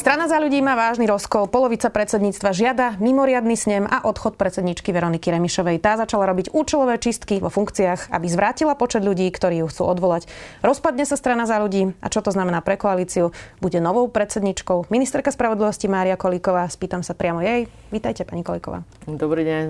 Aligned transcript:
Strana 0.00 0.32
za 0.32 0.40
ľudí 0.40 0.64
má 0.64 0.80
vážny 0.80 1.04
rozkol. 1.04 1.44
Polovica 1.44 1.92
predsedníctva 1.92 2.56
žiada 2.56 2.96
mimoriadny 3.04 3.52
snem 3.52 3.84
a 3.84 4.00
odchod 4.08 4.40
predsedničky 4.40 4.96
Veroniky 4.96 5.28
Remišovej. 5.28 5.76
Tá 5.76 6.00
začala 6.00 6.24
robiť 6.32 6.56
účelové 6.56 6.96
čistky 6.96 7.36
vo 7.36 7.52
funkciách, 7.52 8.08
aby 8.08 8.24
zvrátila 8.24 8.80
počet 8.80 9.04
ľudí, 9.04 9.28
ktorí 9.28 9.60
ju 9.60 9.68
chcú 9.68 9.84
odvolať. 9.84 10.24
Rozpadne 10.64 11.04
sa 11.04 11.20
strana 11.20 11.44
za 11.44 11.60
ľudí. 11.60 11.92
A 12.00 12.08
čo 12.08 12.24
to 12.24 12.32
znamená 12.32 12.64
pre 12.64 12.80
koalíciu? 12.80 13.36
Bude 13.60 13.76
novou 13.84 14.08
predsedničkou 14.08 14.88
ministerka 14.88 15.28
spravodlivosti 15.28 15.84
Mária 15.84 16.16
Kolíková. 16.16 16.64
Spýtam 16.72 17.04
sa 17.04 17.12
priamo 17.12 17.44
jej. 17.44 17.68
Vítajte, 17.92 18.24
pani 18.24 18.40
Kolíková. 18.40 18.80
Dobrý 19.04 19.44
deň 19.44 19.64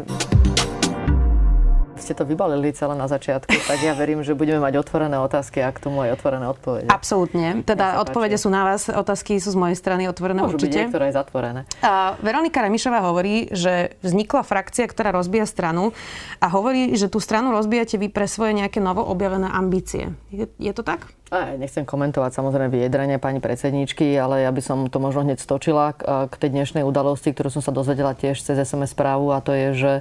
ste 2.01 2.17
to 2.17 2.25
vybalili 2.25 2.73
celé 2.73 2.97
na 2.97 3.07
začiatku, 3.07 3.53
tak 3.53 3.79
ja 3.85 3.93
verím, 3.93 4.25
že 4.25 4.33
budeme 4.33 4.59
mať 4.65 4.81
otvorené 4.81 5.21
otázky 5.21 5.61
a 5.61 5.71
k 5.71 5.79
tomu 5.79 6.03
aj 6.03 6.17
otvorené 6.17 6.49
odpovede. 6.49 6.89
Absolútne. 6.89 7.63
Teda 7.63 8.01
odpovede 8.01 8.41
sú 8.41 8.49
na 8.49 8.65
vás, 8.65 8.89
otázky 8.89 9.39
sú 9.39 9.53
z 9.53 9.59
mojej 9.61 9.77
strany 9.77 10.09
otvorené 10.09 10.41
Môžu 10.43 10.57
určite. 10.57 10.73
byť 10.73 10.81
niektoré 10.89 11.05
aj 11.13 11.15
zatvorené. 11.15 11.61
A 11.85 12.17
Veronika 12.25 12.65
Remišová 12.65 13.05
hovorí, 13.05 13.53
že 13.53 13.95
vznikla 14.01 14.43
frakcia, 14.43 14.89
ktorá 14.89 15.13
rozbíja 15.15 15.47
stranu 15.47 15.93
a 16.41 16.47
hovorí, 16.49 16.97
že 16.97 17.13
tú 17.13 17.21
stranu 17.21 17.53
rozbijate 17.53 18.01
vy 18.01 18.09
pre 18.09 18.25
svoje 18.25 18.57
nejaké 18.57 18.81
novo 18.81 19.05
objavené 19.05 19.47
ambície. 19.47 20.17
Je, 20.33 20.49
je 20.57 20.73
to 20.73 20.81
tak? 20.81 21.13
A 21.31 21.55
nechcem 21.55 21.87
komentovať 21.87 22.35
samozrejme 22.35 22.75
vyjadrenie 22.75 23.23
pani 23.23 23.39
predsedničky, 23.39 24.19
ale 24.19 24.43
ja 24.43 24.51
by 24.51 24.59
som 24.59 24.79
to 24.91 24.99
možno 24.99 25.23
hneď 25.23 25.39
stočila 25.39 25.95
k, 25.95 26.27
k 26.27 26.35
tej 26.35 26.51
dnešnej 26.51 26.83
udalosti, 26.83 27.31
ktorú 27.31 27.55
som 27.55 27.63
sa 27.63 27.71
dozvedela 27.71 28.19
tiež 28.19 28.43
cez 28.43 28.59
SMS 28.59 28.99
správu 28.99 29.31
a 29.31 29.39
to 29.39 29.55
je, 29.55 29.69
že 29.79 29.93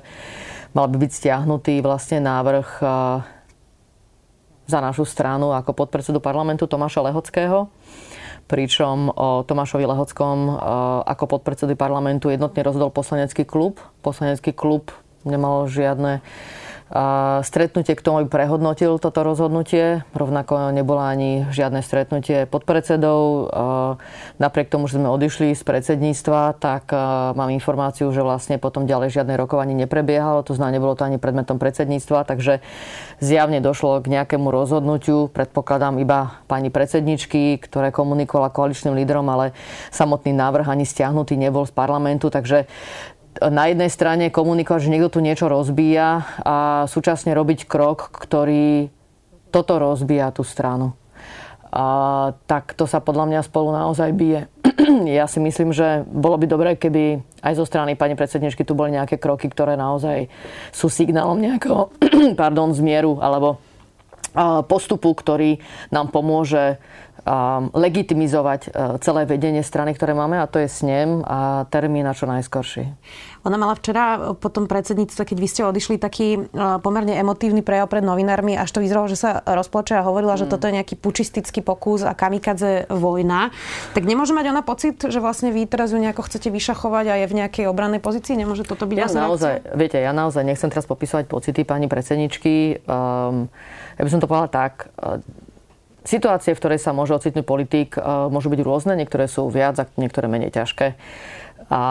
mal 0.73 0.85
by 0.87 0.97
byť 1.01 1.11
stiahnutý 1.11 1.81
vlastne 1.81 2.21
návrh 2.21 2.69
za 4.69 4.79
našu 4.79 5.05
stranu 5.07 5.49
ako 5.53 5.73
podpredsedu 5.73 6.21
parlamentu 6.21 6.69
Tomáša 6.69 7.09
Lehockého 7.09 7.69
pričom 8.49 9.13
o 9.13 9.45
Tomášovi 9.45 9.85
Lehockom 9.85 10.57
ako 11.05 11.37
podpredsedu 11.37 11.77
parlamentu 11.77 12.33
jednotne 12.33 12.65
rozhodol 12.65 12.89
poslanecký 12.89 13.45
klub. 13.45 13.77
Poslanecký 14.01 14.57
klub 14.57 14.89
nemal 15.21 15.69
žiadne 15.69 16.25
stretnutie 17.45 17.93
k 17.93 18.01
tomu, 18.01 18.25
prehodnotil 18.25 18.97
toto 18.97 19.21
rozhodnutie. 19.21 20.01
Rovnako 20.17 20.73
nebolo 20.73 20.97
ani 20.97 21.45
žiadne 21.53 21.85
stretnutie 21.85 22.49
podpredsedov. 22.49 23.49
Napriek 24.41 24.73
tomu, 24.73 24.89
že 24.89 24.97
sme 24.97 25.05
odišli 25.13 25.53
z 25.53 25.61
predsedníctva, 25.61 26.57
tak 26.57 26.89
mám 27.37 27.53
informáciu, 27.53 28.09
že 28.09 28.25
vlastne 28.25 28.57
potom 28.57 28.89
ďalej 28.89 29.21
žiadne 29.21 29.37
rokovanie 29.37 29.77
neprebiehalo. 29.77 30.41
To 30.49 30.57
znamená, 30.57 30.81
nebolo 30.81 30.97
to 30.97 31.05
ani 31.05 31.21
predmetom 31.21 31.61
predsedníctva, 31.61 32.25
takže 32.25 32.65
zjavne 33.21 33.61
došlo 33.61 34.01
k 34.01 34.09
nejakému 34.09 34.49
rozhodnutiu. 34.49 35.29
Predpokladám 35.29 36.01
iba 36.01 36.41
pani 36.49 36.73
predsedničky, 36.73 37.61
ktoré 37.61 37.93
komunikovala 37.93 38.49
koaličným 38.49 38.97
lídrom, 38.97 39.29
ale 39.29 39.53
samotný 39.93 40.33
návrh 40.33 40.65
ani 40.65 40.89
stiahnutý 40.89 41.37
nebol 41.37 41.69
z 41.69 41.73
parlamentu, 41.77 42.33
takže 42.33 42.65
na 43.39 43.71
jednej 43.71 43.87
strane 43.87 44.27
komunikovať, 44.27 44.87
že 44.87 44.91
niekto 44.91 45.15
tu 45.15 45.19
niečo 45.23 45.47
rozbíja 45.47 46.27
a 46.43 46.57
súčasne 46.91 47.31
robiť 47.31 47.63
krok, 47.65 48.11
ktorý 48.11 48.91
toto 49.49 49.79
rozbíja 49.79 50.35
tú 50.35 50.43
stranu. 50.43 50.93
A, 51.69 52.33
tak 52.49 52.75
to 52.75 52.83
sa 52.89 52.99
podľa 52.99 53.25
mňa 53.31 53.41
spolu 53.47 53.71
naozaj 53.71 54.11
bije. 54.11 54.51
ja 55.19 55.25
si 55.29 55.39
myslím, 55.39 55.71
že 55.71 56.03
bolo 56.03 56.35
by 56.35 56.45
dobré, 56.49 56.69
keby 56.75 57.23
aj 57.39 57.53
zo 57.55 57.65
strany 57.65 57.95
pani 57.95 58.19
predsedničky 58.19 58.67
tu 58.67 58.75
boli 58.75 58.91
nejaké 58.91 59.15
kroky, 59.15 59.47
ktoré 59.47 59.79
naozaj 59.79 60.27
sú 60.75 60.91
signálom 60.91 61.39
nejakého 61.39 61.95
pardon, 62.41 62.75
zmieru 62.75 63.23
alebo 63.23 63.63
postupu, 64.69 65.09
ktorý 65.17 65.57
nám 65.89 66.13
pomôže 66.13 66.77
legitimizovať 67.73 68.73
celé 69.03 69.21
vedenie 69.27 69.61
strany, 69.61 69.93
ktoré 69.93 70.17
máme 70.17 70.39
a 70.39 70.49
to 70.49 70.57
je 70.61 70.71
snem 70.71 71.21
a 71.25 71.67
termín 71.69 72.07
na 72.07 72.15
čo 72.15 72.25
najskorší. 72.25 72.89
Ona 73.47 73.55
mala 73.55 73.73
včera 73.75 74.35
po 74.35 74.51
tom 74.51 74.67
predsedníctve, 74.67 75.21
keď 75.23 75.37
vy 75.39 75.47
ste 75.47 75.61
odišli, 75.63 75.95
taký 75.95 76.27
e, 76.35 76.39
pomerne 76.83 77.15
emotívny 77.15 77.63
prejav 77.63 77.87
pred 77.87 78.03
novinármi, 78.03 78.59
až 78.59 78.67
to 78.75 78.83
vyzeralo, 78.83 79.07
že 79.07 79.15
sa 79.15 79.39
rozplače 79.43 79.95
a 79.95 80.03
hovorila, 80.03 80.35
mm. 80.35 80.41
že 80.43 80.49
toto 80.51 80.67
je 80.67 80.75
nejaký 80.75 80.95
pučistický 80.99 81.63
pokus 81.63 82.03
a 82.03 82.11
kamikadze 82.11 82.91
vojna. 82.91 83.55
Tak 83.95 84.03
nemôže 84.03 84.35
mať 84.35 84.51
ona 84.51 84.61
pocit, 84.65 84.99
že 84.99 85.23
vlastne 85.23 85.55
vy 85.55 85.63
teraz 85.65 85.95
ju 85.95 85.99
nejako 85.99 86.27
chcete 86.27 86.51
vyšachovať 86.51 87.05
a 87.07 87.13
je 87.23 87.27
v 87.31 87.37
nejakej 87.39 87.65
obrannej 87.71 88.03
pozícii? 88.03 88.35
Nemôže 88.35 88.67
toto 88.67 88.83
byť 88.83 88.97
ja 88.97 89.07
vlastne 89.07 89.23
naozaj, 89.23 89.53
viete, 89.79 89.97
ja 89.99 90.11
naozaj 90.11 90.43
nechcem 90.43 90.67
teraz 90.67 90.83
popisovať 90.89 91.31
pocity 91.31 91.63
pani 91.63 91.87
predsedničky. 91.87 92.83
Um, 92.83 93.47
ja 93.95 94.03
by 94.03 94.09
som 94.11 94.19
to 94.19 94.27
povedala 94.27 94.51
tak. 94.51 94.91
Situácie, 96.07 96.55
v 96.55 96.61
ktorej 96.63 96.79
sa 96.79 96.95
môže 96.95 97.11
ocitnúť 97.11 97.43
politik, 97.43 97.93
e, 97.93 98.01
môžu 98.31 98.47
byť 98.49 98.61
rôzne. 98.63 98.95
Niektoré 98.95 99.27
sú 99.27 99.51
viac 99.51 99.77
a 99.77 99.85
niektoré 99.99 100.31
menej 100.31 100.55
ťažké. 100.55 100.95
A, 101.69 101.83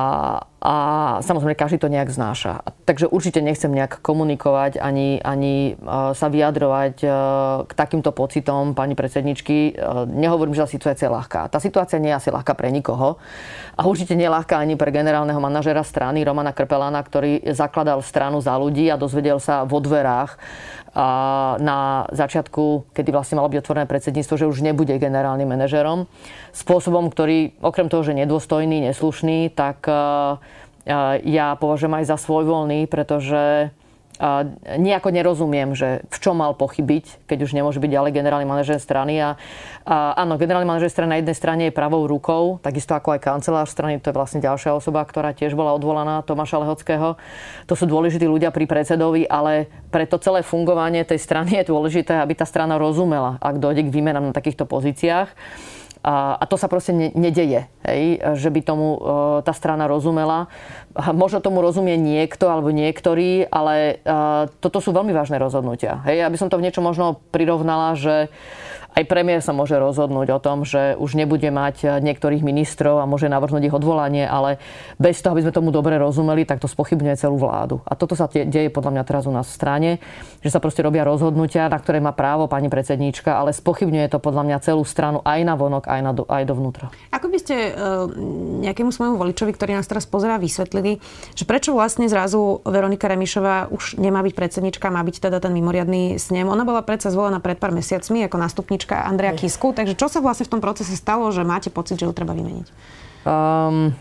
a 0.58 0.74
samozrejme, 1.22 1.54
každý 1.54 1.78
to 1.78 1.86
nejak 1.86 2.10
znáša. 2.10 2.66
Takže 2.82 3.06
určite 3.06 3.38
nechcem 3.38 3.70
nejak 3.70 4.02
komunikovať 4.02 4.82
ani, 4.82 5.22
ani 5.22 5.78
e, 5.78 6.12
sa 6.18 6.26
vyjadrovať 6.26 6.96
e, 6.98 7.08
k 7.62 7.72
takýmto 7.78 8.10
pocitom 8.10 8.74
pani 8.74 8.98
predsedničky. 8.98 9.78
Nehovorím, 10.10 10.58
že 10.58 10.66
tá 10.66 10.70
situácia 10.74 11.06
je 11.06 11.14
ľahká. 11.14 11.46
Tá 11.46 11.62
situácia 11.62 12.02
nie 12.02 12.10
je 12.10 12.18
asi 12.18 12.30
ľahká 12.34 12.58
pre 12.58 12.74
nikoho. 12.74 13.22
A 13.78 13.86
určite 13.86 14.18
nie 14.18 14.26
je 14.26 14.34
ľahká 14.34 14.58
ani 14.58 14.74
pre 14.74 14.90
generálneho 14.90 15.38
manažera 15.38 15.86
strany 15.86 16.26
Romana 16.26 16.50
Krpelana, 16.50 16.98
ktorý 16.98 17.46
zakladal 17.54 18.02
stranu 18.02 18.42
za 18.42 18.58
ľudí 18.58 18.90
a 18.90 18.98
dozvedel 18.98 19.38
sa 19.38 19.62
vo 19.62 19.78
dverách 19.78 20.34
na 21.62 22.10
začiatku, 22.10 22.90
kedy 22.90 23.14
vlastne 23.14 23.38
malo 23.38 23.46
byť 23.46 23.62
otvorené 23.62 23.86
predsedníctvo, 23.86 24.34
že 24.34 24.50
už 24.50 24.66
nebude 24.66 24.98
generálnym 24.98 25.46
manažerom. 25.46 26.10
Spôsobom, 26.50 27.06
ktorý 27.06 27.54
okrem 27.62 27.86
toho, 27.86 28.02
že 28.02 28.18
nedôstojný, 28.18 28.82
neslušný, 28.90 29.54
tak 29.54 29.86
ja 31.22 31.46
považujem 31.54 31.94
aj 32.02 32.04
za 32.10 32.16
svojvoľný, 32.18 32.90
pretože 32.90 33.70
nejako 34.66 35.14
nerozumiem, 35.14 35.78
že 35.78 36.02
v 36.10 36.16
čom 36.18 36.42
mal 36.42 36.50
pochybiť, 36.58 37.30
keď 37.30 37.38
už 37.46 37.54
nemôže 37.54 37.78
byť 37.78 37.90
ďalej 37.90 38.12
generálny 38.14 38.46
manažer 38.46 38.82
strany. 38.82 39.14
A, 39.22 39.38
a 39.86 40.18
áno, 40.18 40.34
generálny 40.34 40.66
manažer 40.66 40.90
strany 40.90 41.14
na 41.14 41.18
jednej 41.22 41.36
strane 41.38 41.62
je 41.70 41.74
pravou 41.74 42.02
rukou, 42.10 42.58
takisto 42.58 42.98
ako 42.98 43.14
aj 43.14 43.20
kancelár 43.22 43.70
strany, 43.70 44.02
to 44.02 44.10
je 44.10 44.18
vlastne 44.18 44.42
ďalšia 44.42 44.74
osoba, 44.74 45.06
ktorá 45.06 45.30
tiež 45.30 45.54
bola 45.54 45.70
odvolaná, 45.78 46.26
Tomáša 46.26 46.58
Lehockého. 46.66 47.14
To 47.70 47.74
sú 47.78 47.86
dôležití 47.86 48.26
ľudia 48.26 48.50
pri 48.50 48.66
predsedovi, 48.66 49.30
ale 49.30 49.70
pre 49.94 50.04
to 50.04 50.18
celé 50.18 50.42
fungovanie 50.42 51.06
tej 51.06 51.22
strany 51.22 51.62
je 51.62 51.70
dôležité, 51.70 52.18
aby 52.18 52.34
tá 52.34 52.44
strana 52.44 52.74
rozumela, 52.74 53.38
ak 53.38 53.62
dojde 53.62 53.86
k 53.86 53.94
výmenám 53.94 54.30
na 54.30 54.34
takýchto 54.34 54.66
pozíciách. 54.66 55.30
A, 56.02 56.38
a 56.38 56.44
to 56.46 56.54
sa 56.54 56.70
proste 56.70 56.94
ne, 56.94 57.08
nedeje, 57.14 57.66
hej? 57.82 58.02
že 58.38 58.48
by 58.48 58.60
tomu 58.62 58.88
e, 58.94 59.00
tá 59.42 59.50
strana 59.50 59.90
rozumela. 59.90 60.46
Možno 60.94 61.42
tomu 61.42 61.58
rozumie 61.58 61.98
niekto 61.98 62.46
alebo 62.46 62.70
niektorí, 62.70 63.46
ale 63.50 64.02
e, 64.02 64.14
toto 64.62 64.78
sú 64.78 64.94
veľmi 64.94 65.10
vážne 65.10 65.42
rozhodnutia. 65.42 66.02
Hej? 66.06 66.26
Aby 66.26 66.36
som 66.38 66.48
to 66.48 66.58
v 66.58 66.64
niečo 66.66 66.82
možno 66.82 67.18
prirovnala, 67.34 67.98
že 67.98 68.30
aj 68.98 69.06
premiér 69.06 69.38
sa 69.38 69.54
môže 69.54 69.78
rozhodnúť 69.78 70.28
o 70.34 70.42
tom, 70.42 70.66
že 70.66 70.98
už 70.98 71.14
nebude 71.14 71.46
mať 71.54 72.02
niektorých 72.02 72.42
ministrov 72.42 72.98
a 72.98 73.06
môže 73.06 73.30
navrhnúť 73.30 73.70
ich 73.70 73.76
odvolanie, 73.76 74.26
ale 74.26 74.58
bez 74.98 75.22
toho, 75.22 75.38
aby 75.38 75.46
sme 75.46 75.54
tomu 75.54 75.70
dobre 75.70 75.94
rozumeli, 76.02 76.42
tak 76.42 76.58
to 76.58 76.66
spochybňuje 76.66 77.14
celú 77.14 77.38
vládu. 77.38 77.78
A 77.86 77.94
toto 77.94 78.18
sa 78.18 78.26
deje 78.26 78.74
podľa 78.74 78.98
mňa 78.98 79.04
teraz 79.06 79.30
u 79.30 79.32
nás 79.34 79.46
v 79.46 79.54
strane, 79.54 79.90
že 80.42 80.50
sa 80.54 80.62
proste 80.62 80.80
robia 80.80 81.04
rozhodnutia, 81.04 81.68
na 81.68 81.76
ktoré 81.76 81.98
má 82.00 82.14
právo 82.16 82.48
pani 82.48 82.70
predsedníčka, 82.72 83.36
ale 83.36 83.52
spochybňuje 83.52 84.08
to 84.08 84.18
podľa 84.22 84.42
mňa 84.48 84.56
celú 84.64 84.86
stranu 84.86 85.20
aj 85.26 85.40
na 85.44 85.54
vonok, 85.58 85.84
aj, 85.90 86.00
na, 86.00 86.12
aj 86.14 86.42
dovnútra. 86.48 86.88
Ako 87.12 87.28
by 87.28 87.38
ste 87.42 87.74
uh, 87.74 88.08
nejakému 88.64 88.88
svojmu 88.88 89.20
voličovi, 89.20 89.52
ktorý 89.52 89.76
nás 89.76 89.90
teraz 89.90 90.06
pozerá, 90.08 90.40
vysvetlili, 90.40 91.02
že 91.36 91.44
prečo 91.44 91.76
vlastne 91.76 92.08
zrazu 92.08 92.64
Veronika 92.64 93.10
Remišová 93.10 93.68
už 93.68 94.00
nemá 94.00 94.24
byť 94.24 94.34
predsednička, 94.34 94.88
má 94.88 95.02
byť 95.04 95.28
teda 95.28 95.42
ten 95.42 95.52
mimoriadný 95.52 96.16
snem. 96.16 96.48
Ona 96.48 96.64
bola 96.64 96.80
predsa 96.80 97.12
zvolená 97.12 97.42
pred 97.42 97.60
pár 97.60 97.74
mesiacmi 97.74 98.24
ako 98.24 98.38
predsednička 98.88 99.04
Andrea 99.04 99.34
Kisku. 99.34 99.74
Takže 99.74 99.98
čo 99.98 100.06
sa 100.08 100.22
vlastne 100.22 100.46
v 100.46 100.52
tom 100.56 100.62
procese 100.62 100.94
stalo, 100.96 101.28
že 101.34 101.42
máte 101.42 101.68
pocit, 101.68 101.98
že 101.98 102.06
ju 102.06 102.14
treba 102.14 102.32
vymeniť? 102.32 102.66
Um, 103.26 103.92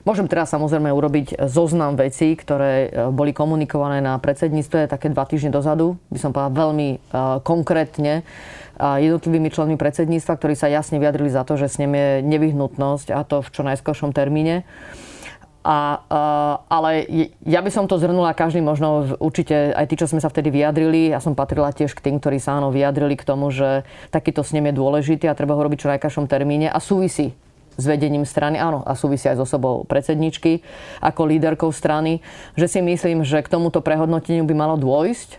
Môžem 0.00 0.24
teraz 0.24 0.48
samozrejme 0.48 0.88
urobiť 0.88 1.44
zoznam 1.44 1.92
vecí, 1.92 2.32
ktoré 2.32 2.88
e, 2.88 2.88
boli 3.12 3.36
komunikované 3.36 4.00
na 4.00 4.16
predsedníctve 4.16 4.88
také 4.88 5.12
dva 5.12 5.28
týždne 5.28 5.52
dozadu. 5.52 6.00
By 6.08 6.18
som 6.18 6.32
povedala 6.32 6.56
veľmi 6.56 6.88
uh, 6.96 7.38
konkrétne 7.44 8.24
jednotlivými 8.80 9.52
členmi 9.52 9.76
predsedníctva, 9.76 10.40
ktorí 10.40 10.56
sa 10.56 10.72
jasne 10.72 10.96
vyjadrili 10.96 11.28
za 11.28 11.44
to, 11.44 11.60
že 11.60 11.68
s 11.68 11.76
ním 11.76 11.92
je 11.92 12.24
nevyhnutnosť 12.24 13.12
a 13.12 13.20
to 13.28 13.44
v 13.44 13.52
čo 13.52 13.60
najskôršom 13.60 14.16
termíne. 14.16 14.64
A, 15.60 16.00
uh, 16.08 16.64
ale 16.72 17.04
ja 17.44 17.60
by 17.60 17.68
som 17.68 17.84
to 17.84 18.00
zhrnula, 18.00 18.32
každý 18.32 18.64
možno 18.64 19.20
určite, 19.20 19.76
aj 19.76 19.92
tí, 19.92 20.00
čo 20.00 20.08
sme 20.08 20.24
sa 20.24 20.32
vtedy 20.32 20.48
vyjadrili, 20.48 21.12
ja 21.12 21.20
som 21.20 21.36
patrila 21.36 21.68
tiež 21.68 21.92
k 21.92 22.08
tým, 22.08 22.16
ktorí 22.16 22.40
sa 22.40 22.56
áno 22.56 22.72
vyjadrili 22.72 23.12
k 23.20 23.28
tomu, 23.28 23.52
že 23.52 23.84
takýto 24.08 24.40
snem 24.40 24.72
je 24.72 24.80
dôležitý 24.80 25.28
a 25.28 25.36
treba 25.36 25.52
ho 25.52 25.60
robiť 25.60 25.84
čo 25.84 25.92
najkašom 25.92 26.24
termíne 26.32 26.72
a 26.72 26.80
súvisí 26.80 27.36
s 27.80 27.88
vedením 27.88 28.28
strany, 28.28 28.60
áno, 28.60 28.84
a 28.84 28.92
súvisia 28.92 29.32
aj 29.32 29.40
s 29.40 29.44
osobou 29.48 29.88
predsedničky 29.88 30.60
ako 31.00 31.24
líderkou 31.24 31.72
strany, 31.72 32.20
že 32.54 32.68
si 32.68 32.84
myslím, 32.84 33.24
že 33.24 33.40
k 33.40 33.48
tomuto 33.48 33.80
prehodnoteniu 33.80 34.44
by 34.44 34.54
malo 34.54 34.76
dôjsť. 34.76 35.30
E, 35.32 35.38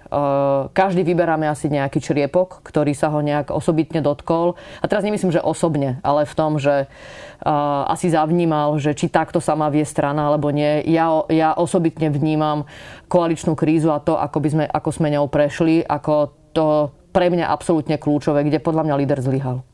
každý 0.74 1.06
vyberáme 1.06 1.46
asi 1.46 1.70
nejaký 1.70 2.02
čriepok, 2.02 2.66
ktorý 2.66 2.98
sa 2.98 3.14
ho 3.14 3.22
nejak 3.22 3.54
osobitne 3.54 4.02
dotkol. 4.02 4.58
A 4.82 4.90
teraz 4.90 5.06
nemyslím, 5.06 5.30
že 5.30 5.46
osobne, 5.46 6.02
ale 6.02 6.26
v 6.26 6.34
tom, 6.34 6.58
že 6.58 6.90
asi 7.90 8.14
zavnímal, 8.14 8.78
že 8.78 8.94
či 8.94 9.10
takto 9.10 9.42
sa 9.42 9.58
má 9.58 9.74
vie 9.74 9.82
strana 9.82 10.30
alebo 10.30 10.54
nie. 10.54 10.86
Ja, 10.86 11.26
ja 11.26 11.58
osobitne 11.58 12.14
vnímam 12.14 12.70
koaličnú 13.10 13.58
krízu 13.58 13.90
a 13.90 13.98
to, 13.98 14.14
ako, 14.14 14.38
by 14.38 14.50
sme, 14.50 14.66
ako 14.70 14.90
sme 14.94 15.08
ňou 15.10 15.26
prešli, 15.26 15.82
ako 15.82 16.38
to 16.54 16.94
pre 17.12 17.28
mňa 17.34 17.50
absolútne 17.50 17.98
kľúčové, 17.98 18.46
kde 18.46 18.62
podľa 18.62 18.88
mňa 18.88 19.00
líder 19.02 19.20
zlyhal. 19.26 19.66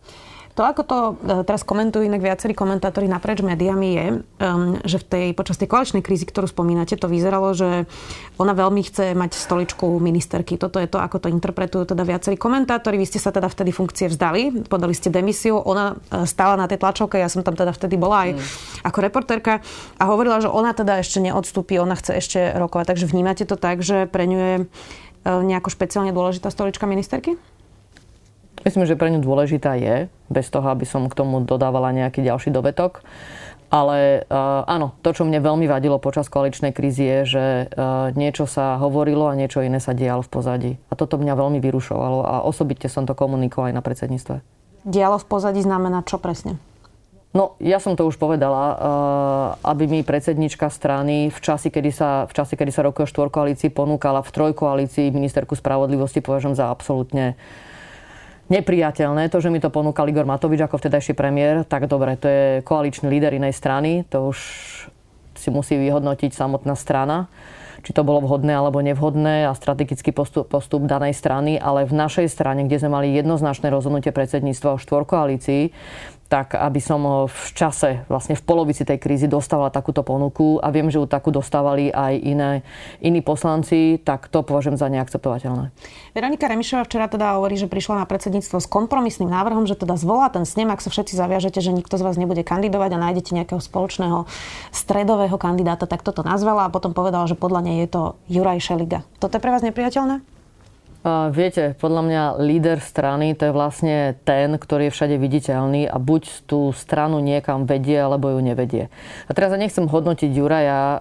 To, 0.58 0.66
ako 0.66 0.82
to 0.82 0.98
e, 0.98 1.14
teraz 1.46 1.62
komentujú 1.62 2.02
inak 2.02 2.18
viacerí 2.18 2.58
komentátori 2.58 3.06
naprieč 3.06 3.46
médiami 3.46 3.90
je, 3.94 4.06
že 4.90 4.98
v 4.98 5.06
tej, 5.06 5.28
počas 5.38 5.62
tej 5.62 5.70
koaličnej 5.70 6.02
krízy, 6.02 6.26
ktorú 6.26 6.50
spomínate, 6.50 6.98
to 6.98 7.06
vyzeralo, 7.06 7.54
že 7.54 7.86
ona 8.42 8.58
veľmi 8.58 8.82
chce 8.82 9.14
mať 9.14 9.38
stoličku 9.38 9.86
ministerky. 10.02 10.58
Toto 10.58 10.82
je 10.82 10.90
to, 10.90 10.98
ako 10.98 11.22
to 11.22 11.28
interpretujú 11.30 11.94
teda 11.94 12.02
viacerí 12.02 12.42
komentátori. 12.42 12.98
Vy 12.98 13.06
ste 13.06 13.22
sa 13.22 13.30
teda 13.30 13.54
vtedy 13.54 13.70
funkcie 13.70 14.10
vzdali, 14.10 14.66
podali 14.66 14.98
ste 14.98 15.14
demisiu. 15.14 15.62
Ona 15.62 15.94
e, 15.94 16.26
stála 16.26 16.58
na 16.58 16.66
tej 16.66 16.82
tlačovke, 16.82 17.22
ja 17.22 17.30
som 17.30 17.46
tam 17.46 17.54
teda 17.54 17.70
vtedy 17.70 17.94
bola 17.94 18.26
aj 18.26 18.30
mm. 18.34 18.42
ako 18.82 18.98
reportérka 19.06 19.62
a 20.02 20.04
hovorila, 20.10 20.42
že 20.42 20.50
ona 20.50 20.74
teda 20.74 21.06
ešte 21.06 21.22
neodstúpi, 21.22 21.78
ona 21.78 21.94
chce 21.94 22.18
ešte 22.18 22.40
rokovať. 22.58 22.98
Takže 22.98 23.06
vnímate 23.06 23.46
to 23.46 23.62
tak, 23.62 23.86
že 23.86 24.10
pre 24.10 24.26
ňu 24.26 24.38
je 24.42 24.56
e, 24.58 24.64
nejako 25.30 25.70
špeciálne 25.70 26.10
dôležitá 26.18 26.50
stolička 26.50 26.90
ministerky? 26.90 27.38
Myslím, 28.68 28.84
že 28.84 29.00
pre 29.00 29.08
ňu 29.16 29.24
dôležitá 29.24 29.80
je, 29.80 30.12
bez 30.28 30.52
toho, 30.52 30.68
aby 30.68 30.84
som 30.84 31.08
k 31.08 31.16
tomu 31.16 31.40
dodávala 31.40 31.96
nejaký 31.96 32.20
ďalší 32.20 32.52
dovetok. 32.52 33.00
Ale 33.72 34.28
uh, 34.28 34.68
áno, 34.68 34.92
to, 35.00 35.16
čo 35.16 35.24
mne 35.24 35.40
veľmi 35.40 35.72
vadilo 35.72 35.96
počas 36.04 36.28
koaličnej 36.28 36.76
krízy 36.76 37.08
je, 37.08 37.20
že 37.24 37.46
uh, 37.72 38.12
niečo 38.12 38.44
sa 38.44 38.76
hovorilo 38.76 39.32
a 39.32 39.40
niečo 39.40 39.64
iné 39.64 39.80
sa 39.80 39.96
dialo 39.96 40.20
v 40.20 40.32
pozadí. 40.32 40.72
A 40.92 41.00
toto 41.00 41.16
mňa 41.16 41.40
veľmi 41.40 41.64
vyrušovalo 41.64 42.28
a 42.28 42.36
osobitne 42.44 42.92
som 42.92 43.08
to 43.08 43.16
komunikoval 43.16 43.72
aj 43.72 43.76
na 43.76 43.84
predsedníctve. 43.84 44.36
Dialo 44.84 45.16
v 45.16 45.28
pozadí 45.32 45.64
znamená 45.64 46.04
čo 46.04 46.20
presne? 46.20 46.60
No, 47.36 47.60
ja 47.60 47.80
som 47.80 47.96
to 47.96 48.08
už 48.08 48.20
povedala, 48.20 48.64
uh, 48.72 48.76
aby 49.68 49.88
mi 49.88 50.00
predsednička 50.04 50.68
strany 50.72 51.32
v 51.32 51.40
čase, 51.40 51.72
kedy 51.72 51.92
sa, 51.92 52.24
v 52.28 52.36
čase, 52.36 52.56
kedy 52.56 52.72
sa 52.72 52.88
rokuje 52.88 53.04
o 53.04 53.12
štvorkoalícii 53.12 53.72
ponúkala 53.72 54.24
v 54.24 54.32
trojkoalícii 54.32 55.12
ministerku 55.12 55.56
spravodlivosti, 55.56 56.20
považujem 56.24 56.56
za 56.56 56.72
absolútne 56.72 57.40
nepriateľné. 58.48 59.28
To, 59.32 59.38
že 59.44 59.52
mi 59.52 59.60
to 59.60 59.72
ponúkal 59.72 60.08
Igor 60.08 60.28
Matovič 60.28 60.64
ako 60.64 60.80
vtedajší 60.80 61.14
premiér, 61.14 61.68
tak 61.68 61.88
dobre, 61.88 62.16
to 62.20 62.28
je 62.28 62.44
koaličný 62.64 63.08
líder 63.08 63.36
inej 63.36 63.56
strany, 63.56 64.08
to 64.08 64.32
už 64.32 64.40
si 65.38 65.50
musí 65.54 65.78
vyhodnotiť 65.78 66.34
samotná 66.34 66.74
strana 66.74 67.30
či 67.88 67.96
to 67.96 68.04
bolo 68.04 68.20
vhodné 68.20 68.52
alebo 68.52 68.84
nevhodné 68.84 69.48
a 69.48 69.56
strategický 69.56 70.12
postup, 70.12 70.52
postup 70.52 70.84
danej 70.84 71.16
strany, 71.16 71.56
ale 71.56 71.88
v 71.88 71.96
našej 71.96 72.28
strane, 72.28 72.68
kde 72.68 72.84
sme 72.84 72.92
mali 72.92 73.16
jednoznačné 73.16 73.72
rozhodnutie 73.72 74.12
predsedníctva 74.12 74.76
o 74.76 74.82
štvorkoalícii, 74.82 75.72
tak 76.28 76.60
aby 76.60 76.80
som 76.84 77.28
v 77.28 77.48
čase, 77.56 78.04
vlastne 78.12 78.36
v 78.36 78.44
polovici 78.44 78.84
tej 78.84 79.00
krízy 79.00 79.32
dostávala 79.32 79.72
takúto 79.72 80.04
ponuku 80.04 80.60
a 80.60 80.68
viem, 80.70 80.92
že 80.92 81.00
ju 81.00 81.08
takú 81.08 81.32
dostávali 81.32 81.88
aj 81.88 82.14
iné, 82.20 82.52
iní 83.00 83.24
poslanci, 83.24 84.00
tak 84.04 84.28
to 84.28 84.44
považujem 84.44 84.76
za 84.76 84.92
neakceptovateľné. 84.92 85.72
Veronika 86.12 86.52
Remišová 86.52 86.84
včera 86.84 87.08
teda 87.08 87.40
hovorí, 87.40 87.56
že 87.56 87.72
prišla 87.72 88.04
na 88.04 88.06
predsedníctvo 88.06 88.60
s 88.60 88.68
kompromisným 88.68 89.32
návrhom, 89.32 89.64
že 89.66 89.80
teda 89.80 89.96
zvolá 89.96 90.28
ten 90.28 90.44
snem, 90.44 90.68
ak 90.68 90.84
sa 90.84 90.92
všetci 90.92 91.16
zaviažete, 91.16 91.64
že 91.64 91.72
nikto 91.72 91.96
z 91.96 92.04
vás 92.04 92.20
nebude 92.20 92.44
kandidovať 92.44 92.92
a 92.94 93.04
nájdete 93.10 93.32
nejakého 93.32 93.64
spoločného 93.64 94.28
stredového 94.76 95.40
kandidáta, 95.40 95.88
tak 95.88 96.04
toto 96.04 96.22
nazvala 96.22 96.68
a 96.68 96.74
potom 96.74 96.92
povedala, 96.92 97.26
že 97.26 97.40
podľa 97.40 97.62
nej 97.64 97.78
je 97.84 97.90
to 97.90 98.02
Juraj 98.28 98.60
Šeliga. 98.60 99.08
Toto 99.18 99.40
je 99.40 99.44
pre 99.44 99.52
vás 99.56 99.64
nepriateľné? 99.64 100.37
Viete, 101.08 101.72
podľa 101.80 102.02
mňa 102.04 102.24
líder 102.44 102.84
strany 102.84 103.32
to 103.32 103.48
je 103.48 103.56
vlastne 103.56 104.20
ten, 104.28 104.60
ktorý 104.60 104.92
je 104.92 104.96
všade 104.96 105.16
viditeľný 105.16 105.88
a 105.88 105.96
buď 106.04 106.44
tú 106.44 106.76
stranu 106.76 107.24
niekam 107.24 107.64
vedie, 107.64 107.96
alebo 107.96 108.28
ju 108.36 108.44
nevedie. 108.44 108.92
A 109.28 109.32
teraz 109.32 109.56
ja 109.56 109.60
nechcem 109.62 109.88
hodnotiť 109.88 110.28
Juraja 110.28 111.00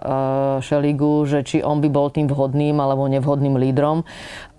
Šeligu, 0.62 1.26
že 1.26 1.43
či 1.43 1.58
on 1.58 1.82
by 1.82 1.91
bol 1.91 2.14
tým 2.14 2.31
vhodným 2.31 2.79
alebo 2.79 3.11
nevhodným 3.11 3.58
lídrom, 3.58 4.06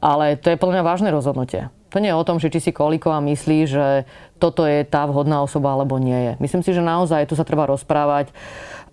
ale 0.04 0.36
to 0.36 0.52
je 0.52 0.60
podľa 0.60 0.84
mňa 0.84 0.84
vážne 0.84 1.10
rozhodnutie. 1.16 1.72
To 1.96 2.04
nie 2.04 2.12
je 2.12 2.20
o 2.20 2.28
tom, 2.28 2.44
že 2.44 2.52
či 2.52 2.60
si 2.60 2.76
Kolíková 2.76 3.24
myslí, 3.24 3.60
že 3.72 4.04
toto 4.44 4.68
je 4.68 4.84
tá 4.84 5.08
vhodná 5.08 5.40
osoba 5.40 5.72
alebo 5.72 5.96
nie 5.96 6.20
je. 6.20 6.34
Myslím 6.44 6.60
si, 6.60 6.76
že 6.76 6.84
naozaj 6.84 7.32
tu 7.32 7.40
sa 7.40 7.48
treba 7.48 7.64
rozprávať 7.64 8.36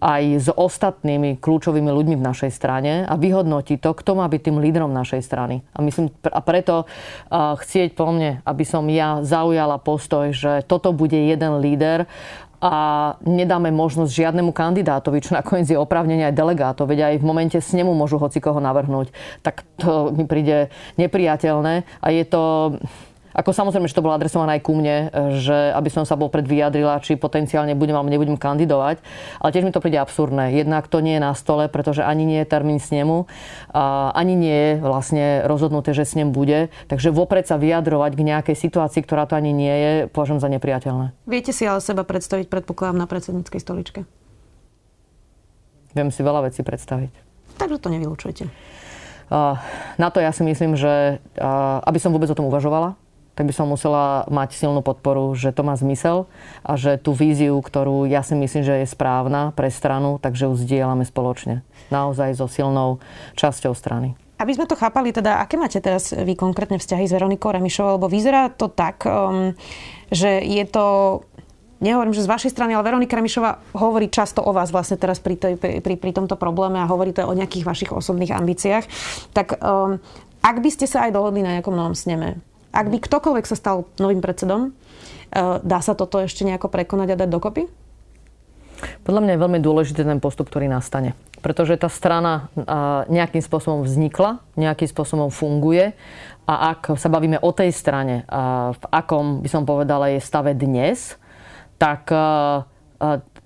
aj 0.05 0.23
s 0.37 0.49
ostatnými 0.53 1.41
kľúčovými 1.41 1.89
ľuďmi 1.89 2.21
v 2.21 2.27
našej 2.29 2.53
strane 2.53 3.09
a 3.09 3.17
vyhodnotiť 3.17 3.81
to, 3.81 3.97
kto 3.97 4.21
má 4.21 4.29
byť 4.29 4.41
tým 4.53 4.61
lídrom 4.61 4.93
našej 4.93 5.25
strany. 5.25 5.65
A, 5.73 5.81
myslím, 5.81 6.13
a 6.29 6.41
preto 6.45 6.85
chcieť 7.33 7.97
po 7.97 8.13
mne, 8.13 8.45
aby 8.45 8.65
som 8.69 8.85
ja 8.93 9.25
zaujala 9.25 9.81
postoj, 9.81 10.37
že 10.37 10.61
toto 10.69 10.93
bude 10.93 11.17
jeden 11.17 11.65
líder 11.65 12.05
a 12.61 13.17
nedáme 13.25 13.73
možnosť 13.73 14.13
žiadnemu 14.13 14.53
kandidátovi, 14.53 15.25
čo 15.25 15.37
nakoniec 15.37 15.69
je 15.69 15.81
oprávnenie 15.81 16.29
aj 16.29 16.37
delegátov, 16.37 16.89
veď 16.89 17.13
aj 17.13 17.15
v 17.21 17.25
momente 17.25 17.59
s 17.61 17.73
môžu 17.77 18.21
hoci 18.21 18.41
koho 18.45 18.61
navrhnúť. 18.61 19.13
Tak 19.41 19.65
to 19.81 20.13
mi 20.13 20.29
príde 20.29 20.73
nepriateľné 21.01 21.85
a 22.01 22.07
je 22.09 22.25
to 22.29 22.43
ako 23.35 23.51
samozrejme, 23.51 23.91
že 23.91 23.99
to 23.99 24.07
bolo 24.07 24.15
adresované 24.15 24.57
aj 24.57 24.63
ku 24.63 24.79
mne, 24.79 25.11
že 25.43 25.75
aby 25.75 25.91
som 25.91 26.07
sa 26.07 26.15
bol 26.15 26.31
predvyjadrila, 26.31 27.03
či 27.03 27.19
potenciálne 27.19 27.75
budem 27.75 27.99
alebo 27.99 28.09
nebudem 28.09 28.39
kandidovať. 28.39 29.03
Ale 29.43 29.51
tiež 29.51 29.67
mi 29.67 29.75
to 29.75 29.83
príde 29.83 29.99
absurdné. 29.99 30.55
Jednak 30.55 30.87
to 30.87 31.03
nie 31.03 31.19
je 31.19 31.23
na 31.27 31.35
stole, 31.35 31.67
pretože 31.67 32.07
ani 32.07 32.23
nie 32.23 32.39
je 32.41 32.49
termín 32.49 32.79
snemu, 32.79 33.27
a 33.75 34.15
ani 34.15 34.39
nie 34.39 34.55
je 34.55 34.73
vlastne 34.79 35.43
rozhodnuté, 35.51 35.91
že 35.91 36.07
snem 36.07 36.31
bude. 36.31 36.71
Takže 36.87 37.11
vopred 37.11 37.43
sa 37.43 37.59
vyjadrovať 37.59 38.15
k 38.15 38.23
nejakej 38.23 38.57
situácii, 38.57 39.03
ktorá 39.03 39.27
to 39.27 39.35
ani 39.35 39.51
nie 39.51 39.75
je, 39.75 39.91
považujem 40.15 40.39
za 40.39 40.47
nepriateľné. 40.55 41.11
Viete 41.27 41.51
si 41.51 41.67
ale 41.67 41.83
seba 41.83 42.07
predstaviť, 42.07 42.47
predpokladám, 42.47 43.03
na 43.03 43.11
predsedníckej 43.11 43.59
stoličke? 43.59 44.07
Viem 45.99 46.15
si 46.15 46.23
veľa 46.23 46.47
vecí 46.47 46.63
predstaviť. 46.63 47.11
Takže 47.59 47.83
to 47.83 47.91
nevylučujete. 47.91 48.47
Na 49.99 50.09
to 50.13 50.19
ja 50.23 50.31
si 50.31 50.47
myslím, 50.47 50.79
že 50.79 51.19
aby 51.83 51.99
som 51.99 52.15
vôbec 52.15 52.31
o 52.31 52.39
tom 52.39 52.47
uvažovala, 52.47 52.95
tak 53.35 53.51
by 53.51 53.53
som 53.55 53.67
musela 53.67 54.27
mať 54.31 54.55
silnú 54.55 54.81
podporu, 54.81 55.35
že 55.35 55.51
to 55.51 55.67
má 55.67 55.75
zmysel 55.75 56.31
a 56.63 56.79
že 56.79 56.99
tú 56.99 57.15
víziu, 57.15 57.59
ktorú 57.59 58.07
ja 58.07 58.23
si 58.23 58.39
myslím, 58.39 58.63
že 58.63 58.83
je 58.83 58.87
správna 58.87 59.51
pre 59.55 59.71
stranu, 59.71 60.23
takže 60.23 60.47
ju 60.47 60.55
zdieľame 60.55 61.03
spoločne. 61.03 61.67
Naozaj 61.91 62.39
so 62.39 62.47
silnou 62.47 63.03
časťou 63.35 63.75
strany. 63.75 64.15
Aby 64.35 64.59
sme 64.59 64.67
to 64.67 64.75
chápali, 64.75 65.15
teda 65.15 65.39
aké 65.39 65.55
máte 65.55 65.79
teraz 65.79 66.11
vy 66.11 66.35
konkrétne 66.35 66.79
vzťahy 66.83 67.07
s 67.07 67.15
Veronikou 67.15 67.55
Remišovou, 67.55 68.03
lebo 68.03 68.11
vyzerá 68.11 68.51
to 68.51 68.67
tak, 68.67 69.07
um, 69.07 69.55
že 70.11 70.43
je 70.43 70.65
to 70.67 70.87
nehovorím, 71.85 72.17
že 72.17 72.25
z 72.25 72.33
vašej 72.33 72.51
strany, 72.57 72.73
ale 72.73 72.87
Veronika 72.87 73.15
Remišová 73.15 73.61
hovorí 73.77 74.09
často 74.09 74.41
o 74.41 74.57
vás 74.57 74.73
vlastne 74.73 74.97
teraz 74.97 75.21
pri, 75.21 75.37
tej, 75.37 75.55
pri, 75.61 75.95
pri, 76.01 76.13
tomto 76.17 76.41
probléme 76.41 76.81
a 76.81 76.89
hovorí 76.89 77.13
to 77.13 77.29
o 77.29 77.37
nejakých 77.37 77.69
vašich 77.69 77.91
osobných 77.93 78.33
ambíciách. 78.33 78.85
Tak 79.37 79.61
um, 79.61 80.01
ak 80.41 80.57
by 80.61 80.71
ste 80.73 80.89
sa 80.89 81.07
aj 81.07 81.15
dohodli 81.15 81.45
na 81.45 81.61
nejakom 81.61 81.77
novom 81.77 81.93
sneme, 81.93 82.41
ak 82.75 82.91
by 82.91 82.99
ktokoľvek 82.99 83.47
sa 83.47 83.55
stal 83.55 83.87
novým 84.03 84.19
predsedom, 84.19 84.75
eh, 84.75 85.63
dá 85.63 85.79
sa 85.79 85.95
toto 85.95 86.19
ešte 86.19 86.43
nejako 86.43 86.67
prekonať 86.67 87.15
a 87.15 87.21
dať 87.23 87.31
dokopy? 87.31 87.63
Podľa 89.07 89.21
mňa 89.23 89.33
je 89.39 89.43
veľmi 89.47 89.61
dôležitý 89.63 90.03
ten 90.03 90.21
postup, 90.21 90.51
ktorý 90.51 90.67
nastane. 90.69 91.15
Pretože 91.41 91.79
tá 91.79 91.87
strana 91.87 92.51
eh, 92.53 92.63
nejakým 93.07 93.41
spôsobom 93.41 93.87
vznikla, 93.87 94.43
nejakým 94.59 94.91
spôsobom 94.91 95.31
funguje 95.31 95.95
a 96.45 96.77
ak 96.77 96.99
sa 96.99 97.09
bavíme 97.09 97.39
o 97.39 97.51
tej 97.55 97.71
strane, 97.71 98.27
eh, 98.27 98.35
v 98.75 98.85
akom 98.91 99.41
by 99.41 99.49
som 99.49 99.63
povedala 99.63 100.11
je 100.11 100.19
stave 100.19 100.53
dnes, 100.59 101.15
tak, 101.75 102.07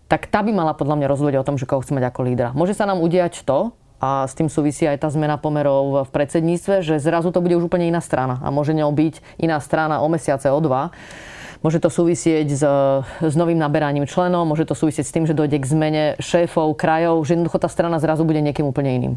tak 0.07 0.21
tá 0.31 0.41
by 0.45 0.53
mala 0.53 0.77
podľa 0.77 1.01
mňa 1.01 1.11
rozhodovať 1.11 1.37
o 1.41 1.47
tom, 1.49 1.57
že 1.57 1.65
koho 1.65 1.81
chce 1.81 1.97
mať 1.97 2.13
ako 2.13 2.21
lídra. 2.29 2.53
Môže 2.53 2.77
sa 2.77 2.85
nám 2.85 3.01
udiať 3.01 3.41
to, 3.43 3.73
a 3.99 4.31
s 4.31 4.33
tým 4.39 4.47
súvisí 4.47 4.87
aj 4.87 5.03
tá 5.03 5.09
zmena 5.11 5.39
pomerov 5.39 6.07
v 6.07 6.11
predsedníctve, 6.15 6.87
že 6.87 7.03
zrazu 7.03 7.35
to 7.35 7.43
bude 7.43 7.59
už 7.59 7.67
úplne 7.67 7.91
iná 7.91 7.99
strana 7.99 8.39
a 8.47 8.49
môže 8.55 8.71
ňou 8.71 8.95
byť 8.95 9.43
iná 9.43 9.59
strana 9.59 9.99
o 10.03 10.07
mesiace, 10.07 10.47
o 10.55 10.59
dva. 10.63 10.95
Môže 11.59 11.83
to 11.83 11.91
súvisieť 11.91 12.47
s, 12.55 12.63
s 13.19 13.35
novým 13.35 13.59
naberaním 13.59 14.07
členov, 14.07 14.47
môže 14.47 14.63
to 14.63 14.79
súvisieť 14.79 15.03
s 15.03 15.15
tým, 15.15 15.27
že 15.27 15.35
dojde 15.35 15.59
k 15.59 15.67
zmene 15.67 16.05
šéfov, 16.23 16.79
krajov, 16.79 17.27
že 17.27 17.35
jednoducho 17.35 17.59
tá 17.59 17.67
strana 17.67 17.99
zrazu 17.99 18.23
bude 18.23 18.39
niekým 18.39 18.71
úplne 18.71 18.95
iným. 18.95 19.15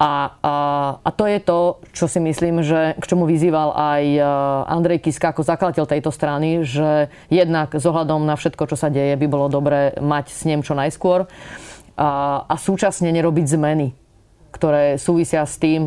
A, 0.00 0.32
a, 0.40 0.54
a 1.04 1.10
to 1.12 1.28
je 1.28 1.36
to, 1.44 1.84
čo 1.92 2.08
si 2.08 2.24
myslím, 2.24 2.64
že 2.64 2.96
k 2.96 3.04
čomu 3.04 3.28
vyzýval 3.28 3.76
aj 3.76 4.04
e, 4.16 4.20
Andrej 4.72 5.04
Kiska 5.04 5.36
ako 5.36 5.44
zakladateľ 5.44 5.84
tejto 5.84 6.08
strany, 6.08 6.64
že 6.64 7.12
jednak 7.28 7.76
s 7.76 7.84
ohľadom 7.84 8.24
na 8.24 8.40
všetko, 8.40 8.64
čo 8.64 8.80
sa 8.80 8.88
deje, 8.88 9.12
by 9.20 9.28
bolo 9.28 9.52
dobré 9.52 9.92
mať 10.00 10.32
s 10.32 10.48
ním 10.48 10.64
čo 10.64 10.72
najskôr 10.72 11.28
a, 11.96 12.44
a 12.46 12.54
súčasne 12.58 13.10
nerobiť 13.10 13.46
zmeny 13.56 13.88
ktoré 14.50 14.98
súvisia 14.98 15.46
s 15.46 15.56
tým, 15.56 15.86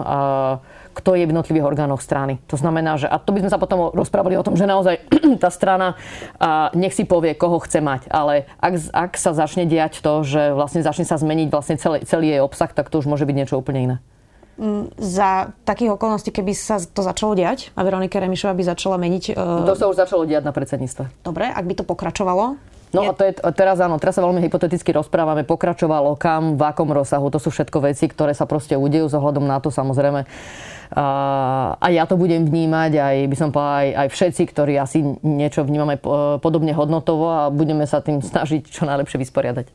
kto 0.94 1.10
je 1.18 1.26
v 1.28 1.32
jednotlivých 1.36 1.68
orgánoch 1.68 2.00
strany. 2.00 2.40
To 2.48 2.56
znamená, 2.56 2.96
že, 2.96 3.10
a 3.10 3.20
to 3.20 3.36
by 3.36 3.44
sme 3.44 3.52
sa 3.52 3.60
potom 3.60 3.92
rozprávali 3.92 4.40
o 4.40 4.46
tom, 4.46 4.56
že 4.56 4.64
naozaj 4.64 5.04
tá 5.44 5.52
strana 5.52 6.00
nech 6.74 6.96
si 6.96 7.04
povie, 7.04 7.36
koho 7.36 7.60
chce 7.60 7.84
mať, 7.84 8.08
ale 8.10 8.48
ak, 8.64 8.74
ak 8.96 9.12
sa 9.20 9.36
začne 9.36 9.68
diať 9.68 10.00
to, 10.00 10.24
že 10.24 10.56
vlastne 10.56 10.82
začne 10.82 11.04
sa 11.04 11.20
zmeniť 11.20 11.48
vlastne 11.52 11.76
celý, 11.76 12.08
celý 12.08 12.34
jej 12.34 12.42
obsah, 12.42 12.72
tak 12.72 12.88
to 12.88 13.04
už 13.04 13.10
môže 13.10 13.28
byť 13.28 13.36
niečo 13.36 13.60
úplne 13.60 13.80
iné 13.84 13.96
mm, 14.58 14.96
za 15.02 15.52
takých 15.68 16.00
okolností, 16.00 16.32
keby 16.32 16.54
sa 16.56 16.80
to 16.80 17.02
začalo 17.04 17.36
diať 17.36 17.74
a 17.76 17.82
Veronika 17.84 18.22
Remišová 18.22 18.54
by 18.56 18.64
začala 18.64 18.96
meniť... 19.02 19.36
Uh... 19.36 19.66
To 19.68 19.76
sa 19.76 19.90
už 19.90 19.98
začalo 19.98 20.24
diať 20.24 20.46
na 20.46 20.54
predsedníctve. 20.56 21.26
Dobre, 21.26 21.50
ak 21.50 21.66
by 21.66 21.74
to 21.74 21.84
pokračovalo, 21.84 22.56
No 22.94 23.10
a 23.10 23.12
to 23.18 23.26
je, 23.26 23.34
teraz 23.58 23.82
áno, 23.82 23.98
teraz 23.98 24.14
sa 24.14 24.22
veľmi 24.22 24.38
hypoteticky 24.46 24.94
rozprávame, 24.94 25.42
pokračovalo 25.42 26.14
kam, 26.14 26.54
v 26.56 26.62
akom 26.62 26.94
rozsahu, 26.94 27.34
to 27.34 27.42
sú 27.42 27.50
všetko 27.50 27.90
veci, 27.90 28.06
ktoré 28.06 28.38
sa 28.38 28.46
proste 28.46 28.78
udejú 28.78 29.10
s 29.10 29.18
ohľadom 29.18 29.50
na 29.50 29.58
to 29.58 29.74
samozrejme. 29.74 30.30
A, 30.94 31.06
a 31.82 31.88
ja 31.90 32.06
to 32.06 32.22
budem 32.22 32.46
vnímať, 32.46 32.92
aj 33.02 33.16
by 33.26 33.36
som 33.36 33.50
povedala, 33.50 33.82
aj, 33.82 33.90
aj 33.98 34.08
všetci, 34.14 34.44
ktorí 34.46 34.74
asi 34.78 35.02
niečo 35.26 35.66
vnímame 35.66 35.98
podobne 36.38 36.78
hodnotovo 36.78 37.34
a 37.34 37.42
budeme 37.50 37.90
sa 37.90 37.98
tým 37.98 38.22
snažiť 38.32 38.70
čo 38.70 38.86
najlepšie 38.86 39.18
vysporiadať. 39.18 39.66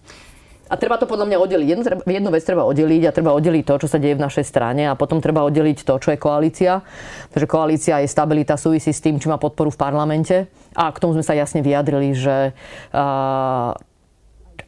A 0.68 0.74
treba 0.76 1.00
to 1.00 1.08
podľa 1.08 1.24
mňa 1.28 1.38
oddeliť. 1.40 1.68
Jednu, 1.68 1.82
jednu 2.04 2.30
vec 2.32 2.44
treba 2.44 2.68
oddeliť 2.68 3.02
a 3.08 3.14
treba 3.16 3.32
oddeliť 3.32 3.64
to, 3.64 3.74
čo 3.84 3.88
sa 3.88 3.96
deje 3.96 4.20
v 4.20 4.24
našej 4.24 4.44
strane 4.44 4.84
a 4.84 4.92
potom 4.94 5.24
treba 5.24 5.40
oddeliť 5.48 5.84
to, 5.84 5.96
čo 5.96 6.12
je 6.12 6.20
koalícia. 6.20 6.84
Takže 7.32 7.46
koalícia 7.48 8.04
je 8.04 8.08
stabilita, 8.12 8.60
súvisí 8.60 8.92
s 8.92 9.00
tým, 9.00 9.16
či 9.16 9.32
má 9.32 9.40
podporu 9.40 9.72
v 9.72 9.80
parlamente. 9.80 10.36
A 10.76 10.92
k 10.92 11.00
tomu 11.00 11.16
sme 11.16 11.24
sa 11.24 11.32
jasne 11.32 11.64
vyjadrili, 11.64 12.12
že 12.12 12.52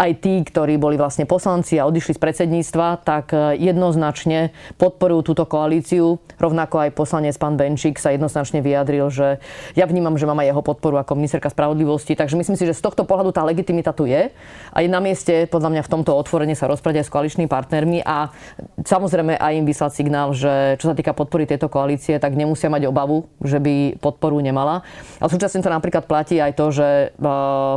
aj 0.01 0.25
tí, 0.25 0.41
ktorí 0.41 0.81
boli 0.81 0.97
vlastne 0.97 1.29
poslanci 1.29 1.77
a 1.77 1.85
odišli 1.85 2.17
z 2.17 2.21
predsedníctva, 2.25 3.05
tak 3.05 3.37
e, 3.37 3.61
jednoznačne 3.61 4.49
podporujú 4.81 5.21
túto 5.33 5.45
koalíciu. 5.45 6.17
Rovnako 6.41 6.89
aj 6.89 6.97
poslanec 6.97 7.37
pán 7.37 7.61
Benčík 7.61 8.01
sa 8.01 8.09
jednoznačne 8.17 8.65
vyjadril, 8.65 9.13
že 9.13 9.45
ja 9.77 9.85
vnímam, 9.85 10.17
že 10.17 10.25
mám 10.25 10.41
aj 10.41 10.57
jeho 10.57 10.63
podporu 10.65 10.97
ako 10.97 11.21
ministerka 11.21 11.53
spravodlivosti. 11.53 12.17
Takže 12.17 12.41
myslím 12.41 12.57
si, 12.57 12.65
že 12.65 12.73
z 12.73 12.81
tohto 12.81 13.05
pohľadu 13.05 13.37
tá 13.37 13.45
legitimita 13.45 13.93
tu 13.93 14.09
je. 14.09 14.33
A 14.73 14.79
je 14.81 14.89
na 14.89 15.05
mieste 15.05 15.45
podľa 15.53 15.69
mňa 15.77 15.83
v 15.85 15.93
tomto 15.93 16.17
otvorení 16.17 16.57
sa 16.57 16.65
rozprávať 16.65 17.05
aj 17.05 17.07
s 17.07 17.13
koaličnými 17.13 17.49
partnermi 17.53 18.01
a 18.01 18.33
samozrejme 18.81 19.37
aj 19.37 19.53
im 19.53 19.69
vyslať 19.69 19.93
signál, 19.93 20.33
že 20.33 20.81
čo 20.81 20.89
sa 20.89 20.97
týka 20.97 21.13
podpory 21.13 21.45
tejto 21.45 21.69
koalície, 21.69 22.17
tak 22.17 22.33
nemusia 22.33 22.73
mať 22.73 22.89
obavu, 22.89 23.29
že 23.45 23.61
by 23.61 24.01
podporu 24.01 24.41
nemala. 24.41 24.81
Ale 25.21 25.29
súčasne 25.29 25.61
to 25.61 25.69
napríklad 25.69 26.09
platí 26.09 26.41
aj 26.41 26.57
to, 26.57 26.73
že 26.73 26.89
e, 27.13 27.29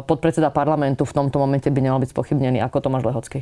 podpredseda 0.07 0.47
parlamentu 0.55 1.03
v 1.03 1.11
tomto 1.11 1.35
momente 1.41 1.67
by 1.67 1.81
nemal 1.83 1.99
byť 1.99 2.12
spochybnený 2.13 2.61
ako 2.61 2.85
Tomáš 2.85 3.09
Lehocký. 3.09 3.41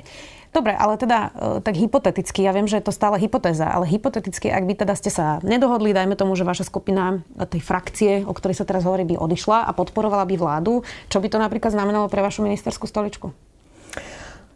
Dobre, 0.56 0.72
ale 0.72 0.96
teda 0.96 1.32
e, 1.32 1.60
tak 1.60 1.76
hypoteticky, 1.76 2.48
ja 2.48 2.56
viem, 2.56 2.72
že 2.72 2.80
je 2.80 2.88
to 2.88 2.96
stále 2.96 3.20
hypotéza, 3.20 3.68
ale 3.68 3.84
hypoteticky, 3.88 4.48
ak 4.48 4.64
by 4.64 4.74
teda 4.80 4.96
ste 4.96 5.12
sa 5.12 5.44
nedohodli, 5.44 5.92
dajme 5.92 6.16
tomu, 6.16 6.40
že 6.40 6.48
vaša 6.48 6.68
skupina 6.68 7.20
tej 7.36 7.60
frakcie, 7.60 8.24
o 8.24 8.32
ktorej 8.32 8.60
sa 8.60 8.68
teraz 8.68 8.88
hovorí, 8.88 9.04
by 9.04 9.20
odišla 9.20 9.68
a 9.68 9.72
podporovala 9.76 10.24
by 10.24 10.36
vládu, 10.40 10.88
čo 11.12 11.20
by 11.20 11.28
to 11.28 11.40
napríklad 11.40 11.76
znamenalo 11.76 12.08
pre 12.08 12.24
vašu 12.24 12.48
ministerskú 12.48 12.88
stoličku? 12.88 13.36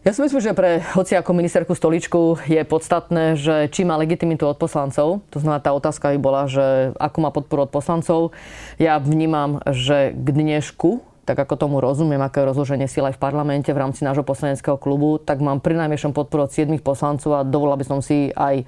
Ja 0.05 0.13
si 0.13 0.21
myslím, 0.21 0.37
že 0.37 0.53
pre 0.53 0.85
hoci 0.93 1.17
ako 1.17 1.33
ministerku 1.33 1.73
stoličku 1.73 2.37
je 2.45 2.61
podstatné, 2.61 3.33
že 3.33 3.65
či 3.73 3.81
má 3.89 3.97
legitimitu 3.97 4.45
od 4.45 4.53
poslancov. 4.53 5.25
To 5.33 5.37
znamená, 5.41 5.57
tá 5.57 5.73
otázka 5.73 6.13
by 6.13 6.19
bola, 6.21 6.45
že 6.45 6.93
akú 7.01 7.25
má 7.25 7.33
podporu 7.33 7.65
od 7.65 7.73
poslancov. 7.73 8.29
Ja 8.77 9.01
vnímam, 9.01 9.65
že 9.65 10.13
k 10.13 10.27
dnešku 10.29 11.01
tak 11.25 11.41
ako 11.41 11.57
tomu 11.57 11.81
rozumiem, 11.81 12.21
aké 12.21 12.45
je 12.45 12.49
rozloženie 12.53 12.85
síl 12.85 13.01
aj 13.03 13.17
v 13.17 13.23
parlamente 13.25 13.73
v 13.73 13.81
rámci 13.81 14.05
nášho 14.05 14.21
poslaneckého 14.21 14.77
klubu, 14.77 15.17
tak 15.17 15.41
mám 15.41 15.57
pri 15.59 15.73
najmäšom 15.75 16.13
podporu 16.13 16.45
od 16.45 16.53
7 16.53 16.69
poslancov 16.79 17.33
a 17.33 17.41
dovolila 17.41 17.81
by 17.81 17.85
som 17.85 17.99
si 17.99 18.29
aj 18.31 18.63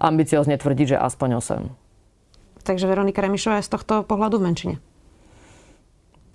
ambiciozne 0.00 0.56
tvrdiť, 0.56 0.96
že 0.96 0.98
aspoň 0.98 1.28
8. 1.38 2.64
Takže 2.64 2.88
Veronika 2.88 3.20
Remišová 3.20 3.60
je 3.60 3.68
z 3.68 3.72
tohto 3.76 3.94
pohľadu 4.08 4.40
v 4.40 4.44
menšine 4.48 4.76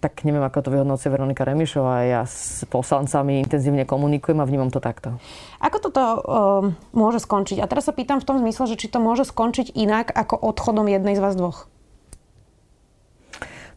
tak 0.03 0.27
neviem, 0.27 0.43
ako 0.43 0.67
to 0.67 0.73
vyhodnocuje 0.75 1.07
Veronika 1.07 1.47
Remišová. 1.47 2.03
Ja 2.03 2.27
s 2.27 2.67
poslancami 2.67 3.39
intenzívne 3.39 3.87
komunikujem 3.87 4.35
a 4.43 4.43
vnímam 4.43 4.67
to 4.67 4.83
takto. 4.83 5.15
Ako 5.63 5.79
toto 5.79 6.03
um, 6.03 6.19
môže 6.91 7.23
skončiť? 7.23 7.63
A 7.63 7.69
teraz 7.71 7.87
sa 7.87 7.95
pýtam 7.95 8.19
v 8.19 8.27
tom 8.27 8.43
zmysle, 8.43 8.67
že 8.67 8.75
či 8.75 8.91
to 8.91 8.99
môže 8.99 9.23
skončiť 9.23 9.71
inak 9.71 10.11
ako 10.11 10.35
odchodom 10.35 10.91
jednej 10.91 11.15
z 11.15 11.23
vás 11.23 11.39
dvoch? 11.39 11.71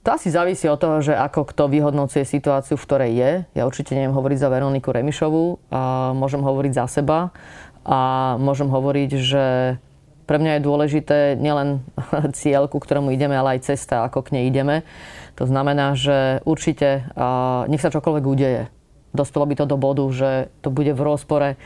To 0.06 0.14
asi 0.14 0.30
závisí 0.30 0.70
od 0.70 0.78
toho, 0.78 1.02
že 1.02 1.18
ako 1.18 1.50
kto 1.50 1.66
vyhodnocuje 1.66 2.22
situáciu, 2.22 2.78
v 2.78 2.86
ktorej 2.86 3.12
je. 3.18 3.30
Ja 3.58 3.66
určite 3.66 3.98
neviem 3.98 4.14
hovoriť 4.14 4.38
za 4.38 4.46
Veroniku 4.46 4.94
Remišovú, 4.94 5.58
a 5.74 6.14
môžem 6.14 6.46
hovoriť 6.46 6.72
za 6.78 6.86
seba 6.86 7.34
a 7.82 7.98
môžem 8.38 8.70
hovoriť, 8.70 9.10
že 9.18 9.44
pre 10.30 10.38
mňa 10.38 10.58
je 10.58 10.62
dôležité 10.62 11.18
nielen 11.34 11.82
cieľ, 12.38 12.70
ku 12.70 12.78
ktorému 12.78 13.10
ideme, 13.10 13.34
ale 13.34 13.58
aj 13.58 13.66
cesta, 13.66 14.06
ako 14.06 14.22
k 14.22 14.38
nej 14.38 14.44
ideme. 14.46 14.86
To 15.42 15.50
znamená, 15.50 15.98
že 15.98 16.38
určite 16.46 17.10
nech 17.66 17.82
sa 17.82 17.90
čokoľvek 17.90 18.24
udeje. 18.30 18.70
Dospelo 19.10 19.42
by 19.42 19.58
to 19.58 19.66
do 19.66 19.74
bodu, 19.74 20.06
že 20.14 20.54
to 20.62 20.70
bude 20.70 20.94
v 20.94 21.02
rozpore 21.02 21.58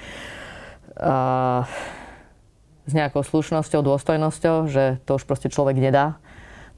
s 2.89 2.93
nejakou 2.97 3.21
slušnosťou, 3.21 3.85
dôstojnosťou, 3.85 4.57
že 4.65 4.97
to 5.05 5.21
už 5.21 5.29
proste 5.29 5.53
človek 5.53 5.77
nedá 5.77 6.17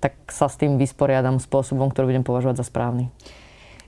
tak 0.03 0.19
sa 0.27 0.51
s 0.51 0.59
tým 0.59 0.83
vysporiadam 0.83 1.39
spôsobom, 1.39 1.87
ktorý 1.95 2.11
budem 2.11 2.27
považovať 2.27 2.59
za 2.59 2.67
správny. 2.67 3.07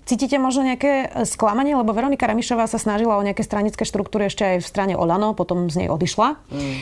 Cítite 0.05 0.37
možno 0.37 0.69
nejaké 0.69 1.09
e, 1.09 1.25
sklamanie, 1.25 1.73
lebo 1.73 1.97
Veronika 1.97 2.29
Remišová 2.29 2.69
sa 2.69 2.77
snažila 2.77 3.17
o 3.17 3.25
nejaké 3.25 3.41
stranické 3.41 3.89
štruktúry 3.89 4.29
ešte 4.29 4.45
aj 4.45 4.57
v 4.61 4.69
strane 4.69 4.95
Olano, 4.95 5.33
potom 5.33 5.73
z 5.73 5.85
nej 5.85 5.89
odišla. 5.89 6.29
Mm. 6.53 6.75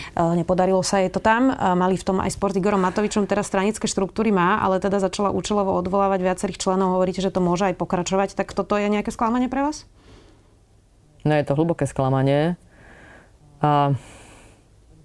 Nepodarilo 0.43 0.83
sa 0.83 0.99
jej 0.99 1.07
to 1.07 1.23
tam. 1.23 1.55
Mali 1.55 1.95
v 1.95 2.03
tom 2.03 2.19
aj 2.19 2.35
sport 2.35 2.59
Igorom 2.59 2.83
Matovičom, 2.83 3.31
teraz 3.31 3.47
stranické 3.47 3.87
štruktúry 3.87 4.35
má, 4.35 4.59
ale 4.59 4.83
teda 4.83 4.99
začala 4.99 5.31
účelovo 5.31 5.71
odvolávať 5.79 6.19
viacerých 6.19 6.59
členov. 6.59 6.99
Hovoríte, 6.99 7.23
že 7.23 7.31
to 7.31 7.39
môže 7.39 7.71
aj 7.71 7.79
pokračovať. 7.79 8.35
Tak 8.35 8.59
toto 8.59 8.75
je 8.75 8.91
nejaké 8.91 9.15
sklamanie 9.15 9.47
pre 9.47 9.71
vás? 9.71 9.87
No 11.23 11.39
je 11.39 11.47
to 11.47 11.55
hlboké 11.55 11.87
sklamanie. 11.87 12.59
A 13.63 13.95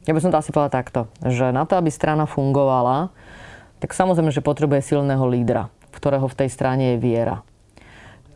ja 0.10 0.12
by 0.18 0.20
som 0.26 0.34
to 0.34 0.42
asi 0.42 0.50
povedala 0.50 0.74
takto, 0.74 1.06
že 1.22 1.54
na 1.54 1.70
to, 1.70 1.78
aby 1.78 1.94
strana 1.94 2.26
fungovala, 2.26 3.14
tak 3.78 3.94
samozrejme, 3.94 4.34
že 4.34 4.46
potrebuje 4.46 4.96
silného 4.96 5.26
lídra, 5.30 5.70
v 5.94 5.98
ktorého 5.98 6.26
v 6.26 6.38
tej 6.38 6.50
strane 6.50 6.84
je 6.96 6.98
viera. 7.02 7.46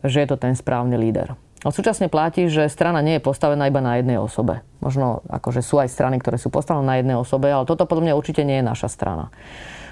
Že 0.02 0.18
je 0.22 0.28
to 0.28 0.36
ten 0.38 0.54
správny 0.54 0.98
líder. 0.98 1.38
No 1.62 1.70
súčasne 1.70 2.10
platí, 2.10 2.50
že 2.50 2.66
strana 2.66 2.98
nie 3.06 3.22
je 3.22 3.26
postavená 3.26 3.70
iba 3.70 3.78
na 3.78 4.02
jednej 4.02 4.18
osobe. 4.18 4.66
Možno 4.82 5.22
akože 5.30 5.62
sú 5.62 5.78
aj 5.78 5.94
strany, 5.94 6.18
ktoré 6.18 6.34
sú 6.34 6.50
postavené 6.50 6.82
na 6.82 6.96
jednej 6.98 7.14
osobe, 7.14 7.54
ale 7.54 7.70
toto 7.70 7.86
podľa 7.86 8.10
mňa 8.10 8.18
určite 8.18 8.42
nie 8.42 8.58
je 8.58 8.66
naša 8.66 8.90
strana. 8.90 9.30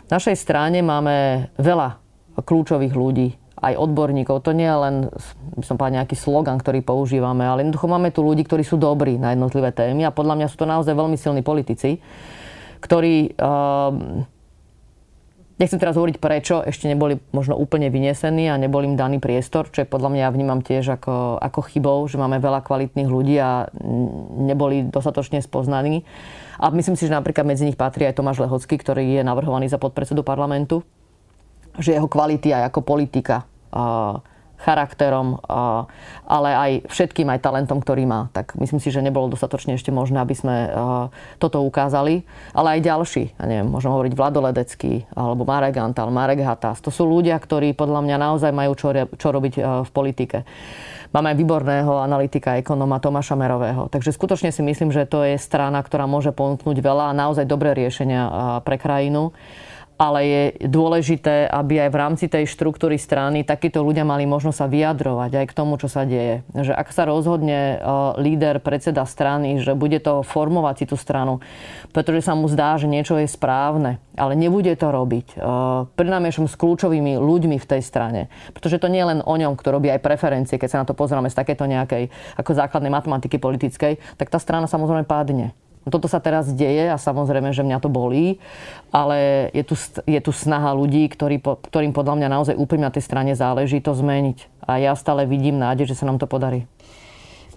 V 0.07 0.11
našej 0.11 0.35
strane 0.35 0.83
máme 0.83 1.47
veľa 1.63 2.03
kľúčových 2.43 2.91
ľudí, 2.91 3.39
aj 3.61 3.77
odborníkov. 3.77 4.41
To 4.43 4.57
nie 4.57 4.65
je 4.65 4.79
len, 4.81 4.97
by 5.61 5.65
som 5.65 5.77
povedal, 5.77 6.01
nejaký 6.01 6.17
slogan, 6.17 6.57
ktorý 6.57 6.81
používame, 6.81 7.45
ale 7.45 7.63
jednoducho 7.63 7.87
máme 7.87 8.09
tu 8.09 8.25
ľudí, 8.25 8.43
ktorí 8.49 8.65
sú 8.65 8.81
dobrí 8.81 9.21
na 9.21 9.37
jednotlivé 9.37 9.71
témy 9.71 10.09
a 10.09 10.17
podľa 10.17 10.41
mňa 10.41 10.47
sú 10.49 10.57
to 10.57 10.67
naozaj 10.67 10.97
veľmi 10.97 11.21
silní 11.21 11.45
politici, 11.45 12.01
ktorí 12.81 13.37
uh, 13.37 13.93
Nechcem 15.61 15.77
teraz 15.77 16.01
hovoriť 16.01 16.17
prečo, 16.17 16.65
ešte 16.65 16.89
neboli 16.89 17.21
možno 17.37 17.53
úplne 17.53 17.93
vyniesení 17.93 18.49
a 18.49 18.57
nebol 18.57 18.81
im 18.81 18.97
daný 18.97 19.21
priestor, 19.21 19.69
čo 19.69 19.85
je 19.85 19.93
podľa 19.93 20.09
mňa 20.09 20.21
ja 20.25 20.33
vnímam 20.33 20.65
tiež 20.65 20.97
ako, 20.97 21.37
ako 21.37 21.61
chybou, 21.69 22.01
že 22.09 22.17
máme 22.17 22.41
veľa 22.41 22.65
kvalitných 22.65 23.05
ľudí 23.05 23.37
a 23.37 23.69
neboli 24.41 24.89
dostatočne 24.89 25.45
spoznaní. 25.45 26.01
A 26.57 26.73
myslím 26.73 26.97
si, 26.97 27.05
že 27.05 27.13
napríklad 27.13 27.45
medzi 27.45 27.69
nich 27.69 27.77
patrí 27.77 28.09
aj 28.09 28.17
Tomáš 28.17 28.41
Lehocký, 28.41 28.81
ktorý 28.81 29.21
je 29.21 29.23
navrhovaný 29.23 29.69
za 29.69 29.77
podpredsedu 29.77 30.25
parlamentu, 30.25 30.81
že 31.77 31.93
jeho 31.93 32.09
kvality 32.09 32.57
aj 32.57 32.73
ako 32.73 32.81
politika 32.81 33.45
charakterom, 34.61 35.41
ale 36.29 36.51
aj 36.53 36.71
všetkým 36.93 37.33
aj 37.33 37.41
talentom, 37.41 37.81
ktorý 37.81 38.05
má. 38.05 38.29
Tak 38.37 38.61
myslím 38.61 38.77
si, 38.77 38.93
že 38.93 39.01
nebolo 39.01 39.33
dostatočne 39.33 39.75
ešte 39.75 39.89
možné, 39.89 40.21
aby 40.21 40.37
sme 40.37 40.57
toto 41.41 41.65
ukázali. 41.65 42.29
Ale 42.53 42.77
aj 42.77 42.81
ďalší, 42.85 43.25
ja 43.41 43.45
neviem, 43.49 43.73
môžem 43.73 43.89
hovoriť 43.89 44.13
Vlado 44.13 44.45
Ledecký, 44.45 45.09
alebo 45.17 45.49
Marek 45.49 45.81
Antal, 45.81 46.13
Marek 46.13 46.45
Hatas. 46.45 46.85
To 46.85 46.93
sú 46.93 47.09
ľudia, 47.09 47.41
ktorí 47.41 47.73
podľa 47.73 48.05
mňa 48.05 48.17
naozaj 48.21 48.53
majú 48.53 48.77
čo, 48.77 48.93
čo 48.93 49.29
robiť 49.33 49.55
v 49.85 49.91
politike. 49.91 50.45
Máme 51.11 51.35
aj 51.35 51.41
výborného 51.43 51.99
analytika, 51.99 52.55
ekonóma 52.55 53.03
Tomáša 53.03 53.35
Merového. 53.35 53.91
Takže 53.91 54.15
skutočne 54.15 54.55
si 54.55 54.63
myslím, 54.63 54.95
že 54.95 55.11
to 55.11 55.27
je 55.27 55.35
strana, 55.43 55.83
ktorá 55.83 56.07
môže 56.07 56.31
ponúknuť 56.31 56.79
veľa 56.79 57.11
a 57.11 57.19
naozaj 57.19 57.51
dobré 57.51 57.75
riešenia 57.75 58.31
pre 58.63 58.79
krajinu 58.79 59.35
ale 60.01 60.19
je 60.25 60.43
dôležité, 60.65 61.45
aby 61.45 61.85
aj 61.85 61.91
v 61.93 62.01
rámci 62.01 62.25
tej 62.33 62.49
štruktúry 62.49 62.97
strany 62.97 63.45
takíto 63.45 63.85
ľudia 63.85 64.01
mali 64.01 64.25
možnosť 64.25 64.57
sa 64.57 64.73
vyjadrovať 64.73 65.31
aj 65.37 65.47
k 65.53 65.53
tomu, 65.53 65.77
čo 65.77 65.93
sa 65.93 66.09
deje. 66.09 66.41
Že 66.57 66.73
ak 66.73 66.89
sa 66.89 67.05
rozhodne 67.05 67.77
e, 67.77 67.85
líder, 68.17 68.65
predseda 68.65 69.05
strany, 69.05 69.61
že 69.61 69.77
bude 69.77 70.01
to 70.01 70.25
formovať 70.25 70.75
si 70.81 70.85
tú 70.89 70.97
stranu, 70.97 71.45
pretože 71.93 72.25
sa 72.25 72.33
mu 72.33 72.49
zdá, 72.49 72.81
že 72.81 72.89
niečo 72.89 73.21
je 73.21 73.29
správne, 73.29 74.01
ale 74.17 74.33
nebude 74.41 74.73
to 74.73 74.89
robiť. 74.89 75.37
E, 75.37 75.45
Prinamiešam 75.93 76.49
s 76.49 76.57
kľúčovými 76.57 77.21
ľuďmi 77.21 77.61
v 77.61 77.69
tej 77.69 77.85
strane. 77.85 78.33
Pretože 78.57 78.81
to 78.81 78.89
nie 78.89 79.05
je 79.05 79.11
len 79.13 79.21
o 79.21 79.35
ňom, 79.37 79.53
kto 79.53 79.69
robí 79.69 79.93
aj 79.93 80.01
preferencie, 80.01 80.57
keď 80.57 80.69
sa 80.73 80.81
na 80.81 80.89
to 80.89 80.97
pozrieme 80.97 81.29
z 81.29 81.37
takéto 81.37 81.69
nejakej 81.69 82.09
ako 82.41 82.57
základnej 82.57 82.89
matematiky 82.89 83.37
politickej, 83.37 84.01
tak 84.17 84.33
tá 84.33 84.41
strana 84.41 84.65
samozrejme 84.65 85.05
padne 85.05 85.53
Toto 85.89 86.13
sa 86.13 86.21
teraz 86.21 86.53
deje 86.53 86.93
a 86.93 87.01
samozrejme, 87.01 87.57
že 87.57 87.65
mňa 87.65 87.81
to 87.81 87.89
bolí, 87.89 88.37
ale 88.93 89.49
je 89.57 89.65
tu, 89.65 89.75
je 90.05 90.21
tu 90.21 90.29
snaha 90.29 90.77
ľudí, 90.77 91.09
ktorý, 91.09 91.41
ktorým 91.41 91.97
podľa 91.97 92.21
mňa 92.21 92.29
naozaj 92.29 92.55
úplne 92.61 92.85
na 92.85 92.93
tej 92.93 93.09
strane 93.09 93.33
záleží 93.33 93.81
to 93.81 93.97
zmeniť. 93.97 94.69
A 94.69 94.77
ja 94.77 94.93
stále 94.93 95.25
vidím 95.25 95.57
nádej, 95.57 95.89
že 95.89 95.97
sa 95.97 96.05
nám 96.05 96.21
to 96.21 96.29
podarí. 96.29 96.69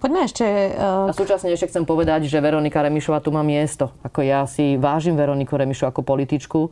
Poďme 0.00 0.28
ešte... 0.28 0.44
Uh... 0.76 1.08
A 1.08 1.16
súčasne 1.16 1.48
ešte 1.52 1.72
chcem 1.72 1.84
povedať, 1.88 2.28
že 2.28 2.36
Veronika 2.36 2.84
Remišová 2.84 3.24
tu 3.24 3.32
má 3.32 3.40
miesto. 3.40 3.92
Ako 4.04 4.20
ja 4.20 4.44
si 4.44 4.76
vážim 4.76 5.16
Veroniku 5.16 5.56
Remišu 5.56 5.88
ako 5.88 6.04
političku 6.04 6.68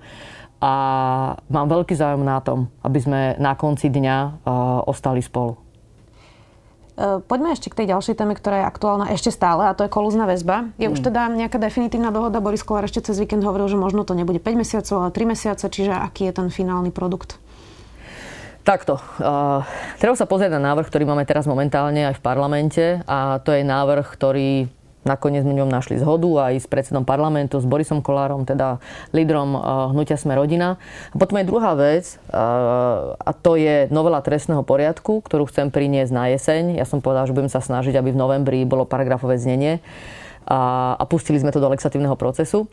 a 0.61 0.73
mám 1.49 1.67
veľký 1.69 1.97
záujem 1.97 2.29
na 2.29 2.45
tom, 2.45 2.69
aby 2.85 2.99
sme 3.01 3.21
na 3.41 3.57
konci 3.57 3.89
dňa 3.89 4.17
uh, 4.21 4.33
ostali 4.85 5.25
spolu. 5.25 5.57
E, 7.03 7.19
poďme 7.19 7.59
ešte 7.59 7.67
k 7.67 7.83
tej 7.83 7.87
ďalšej 7.91 8.15
téme, 8.15 8.39
ktorá 8.39 8.63
je 8.63 8.67
aktuálna 8.71 9.07
ešte 9.11 9.35
stále 9.35 9.67
a 9.67 9.75
to 9.75 9.83
je 9.83 9.91
kolúzna 9.91 10.31
väzba. 10.31 10.71
Je 10.79 10.87
mm. 10.87 10.95
už 10.95 11.01
teda 11.03 11.27
nejaká 11.35 11.59
definitívna 11.59 12.15
dohoda? 12.15 12.39
Boris 12.39 12.63
Kolár 12.63 12.87
ešte 12.87 13.03
cez 13.03 13.19
víkend 13.19 13.43
hovoril, 13.43 13.67
že 13.67 13.75
možno 13.75 14.07
to 14.07 14.15
nebude 14.15 14.39
5 14.39 14.55
mesiacov, 14.55 14.95
ale 15.03 15.11
3 15.11 15.33
mesiace, 15.35 15.67
čiže 15.67 15.91
aký 15.91 16.31
je 16.31 16.33
ten 16.39 16.49
finálny 16.55 16.95
produkt? 16.95 17.43
Takto. 18.63 19.03
Uh, 19.19 19.67
treba 19.99 20.15
sa 20.15 20.23
pozrieť 20.23 20.55
na 20.55 20.71
návrh, 20.71 20.87
ktorý 20.87 21.03
máme 21.03 21.27
teraz 21.27 21.51
momentálne 21.51 22.07
aj 22.07 22.15
v 22.15 22.23
parlamente 22.23 23.03
a 23.11 23.43
to 23.43 23.51
je 23.51 23.67
návrh, 23.67 24.07
ktorý 24.07 24.71
Nakoniec 25.03 25.43
sme 25.43 25.59
ňom 25.59 25.67
našli 25.67 25.99
zhodu 25.99 26.47
aj 26.47 26.63
s 26.63 26.67
predsedom 26.71 27.03
parlamentu, 27.03 27.59
s 27.59 27.67
Borisom 27.67 28.07
Kolárom, 28.07 28.47
teda 28.47 28.79
lídrom 29.11 29.59
uh, 29.59 29.91
hnutia 29.91 30.15
Sme 30.15 30.39
rodina. 30.39 30.79
A 31.11 31.17
potom 31.19 31.43
je 31.43 31.51
druhá 31.51 31.75
vec, 31.75 32.23
uh, 32.31 33.19
a 33.19 33.31
to 33.35 33.59
je 33.59 33.91
novela 33.91 34.23
trestného 34.23 34.63
poriadku, 34.63 35.19
ktorú 35.27 35.51
chcem 35.51 35.75
priniesť 35.75 36.13
na 36.15 36.31
jeseň. 36.31 36.79
Ja 36.79 36.87
som 36.87 37.03
povedal, 37.03 37.27
že 37.27 37.35
budem 37.35 37.51
sa 37.51 37.59
snažiť, 37.59 37.99
aby 37.99 38.15
v 38.15 38.21
novembri 38.23 38.63
bolo 38.63 38.87
paragrafové 38.87 39.43
znenie 39.43 39.83
a, 40.47 40.95
a 40.95 41.05
pustili 41.07 41.43
sme 41.43 41.51
to 41.51 41.59
do 41.59 41.67
legislatívneho 41.67 42.15
procesu. 42.15 42.71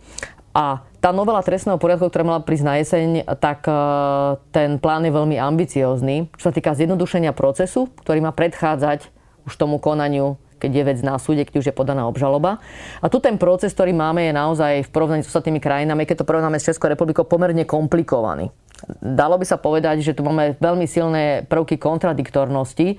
A 0.54 0.86
tá 1.02 1.10
novela 1.14 1.42
trestného 1.46 1.78
poriadku, 1.78 2.10
ktorá 2.10 2.26
mala 2.26 2.42
prísť 2.42 2.66
na 2.66 2.76
jeseň, 2.82 3.10
tak 3.42 3.66
uh, 3.70 4.38
ten 4.54 4.78
plán 4.78 5.06
je 5.06 5.14
veľmi 5.14 5.38
ambiciózny, 5.38 6.30
čo 6.38 6.50
sa 6.50 6.54
týka 6.54 6.78
zjednodušenia 6.78 7.34
procesu, 7.34 7.90
ktorý 8.06 8.22
má 8.22 8.34
predchádzať 8.34 9.10
už 9.50 9.54
tomu 9.58 9.82
konaniu 9.82 10.38
keď 10.60 10.72
je 10.76 10.84
vec 10.84 11.00
na 11.00 11.16
súde, 11.16 11.48
keď 11.48 11.56
už 11.64 11.68
je 11.72 11.76
podaná 11.76 12.04
obžaloba. 12.06 12.60
A 13.00 13.08
tu 13.08 13.24
ten 13.24 13.40
proces, 13.40 13.72
ktorý 13.72 13.96
máme, 13.96 14.28
je 14.28 14.34
naozaj 14.36 14.84
v 14.86 14.90
porovnaní 14.92 15.24
s 15.24 15.32
ostatnými 15.32 15.64
krajinami, 15.64 16.04
keď 16.04 16.22
to 16.22 16.28
porovnáme 16.28 16.60
s 16.60 16.68
Českou 16.68 16.92
republikou, 16.92 17.24
pomerne 17.24 17.64
komplikovaný. 17.64 18.52
Dalo 19.00 19.36
by 19.40 19.46
sa 19.48 19.60
povedať, 19.60 20.04
že 20.04 20.16
tu 20.16 20.24
máme 20.24 20.56
veľmi 20.60 20.88
silné 20.88 21.44
prvky 21.48 21.76
kontradiktornosti 21.76 22.96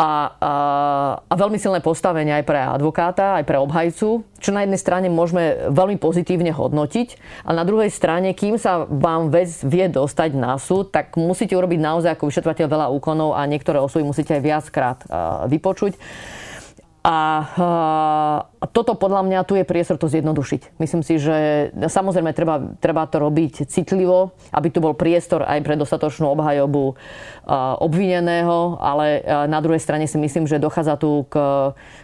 a, 0.00 0.52
a 1.24 1.34
veľmi 1.36 1.60
silné 1.60 1.84
postavenie 1.84 2.32
aj 2.36 2.44
pre 2.48 2.56
advokáta, 2.56 3.36
aj 3.36 3.44
pre 3.44 3.60
obhajcu, 3.60 4.24
čo 4.40 4.50
na 4.52 4.64
jednej 4.64 4.80
strane 4.80 5.08
môžeme 5.12 5.72
veľmi 5.72 6.00
pozitívne 6.00 6.52
hodnotiť, 6.56 7.20
a 7.44 7.52
na 7.52 7.68
druhej 7.68 7.92
strane, 7.92 8.32
kým 8.32 8.56
sa 8.56 8.88
vám 8.88 9.28
vec 9.28 9.52
vie 9.60 9.88
dostať 9.92 10.36
na 10.36 10.56
súd, 10.56 10.88
tak 10.88 11.20
musíte 11.20 11.52
urobiť 11.52 11.80
naozaj 11.80 12.16
ako 12.16 12.32
vyšetrovateľ 12.32 12.66
veľa 12.68 12.86
úkonov 12.96 13.36
a 13.36 13.44
niektoré 13.44 13.76
osoby 13.76 14.08
musíte 14.08 14.36
aj 14.36 14.42
viackrát 14.44 14.98
vypočuť. 15.48 15.96
A, 17.00 17.48
a 18.60 18.66
toto 18.76 18.92
podľa 18.92 19.24
mňa 19.24 19.48
tu 19.48 19.56
je 19.56 19.64
priestor 19.64 19.96
to 19.96 20.04
zjednodušiť. 20.12 20.76
Myslím 20.76 21.00
si, 21.00 21.16
že 21.16 21.72
samozrejme 21.72 22.36
treba, 22.36 22.76
treba 22.76 23.08
to 23.08 23.24
robiť 23.24 23.64
citlivo, 23.64 24.36
aby 24.52 24.68
tu 24.68 24.84
bol 24.84 24.92
priestor 24.92 25.48
aj 25.48 25.64
pre 25.64 25.80
dostatočnú 25.80 26.28
obhajobu 26.28 27.00
obvineného, 27.80 28.76
ale 28.84 29.24
na 29.48 29.64
druhej 29.64 29.80
strane 29.80 30.04
si 30.04 30.20
myslím, 30.20 30.44
že 30.44 30.60
dochádza 30.60 31.00
tu 31.00 31.24
k, 31.32 31.36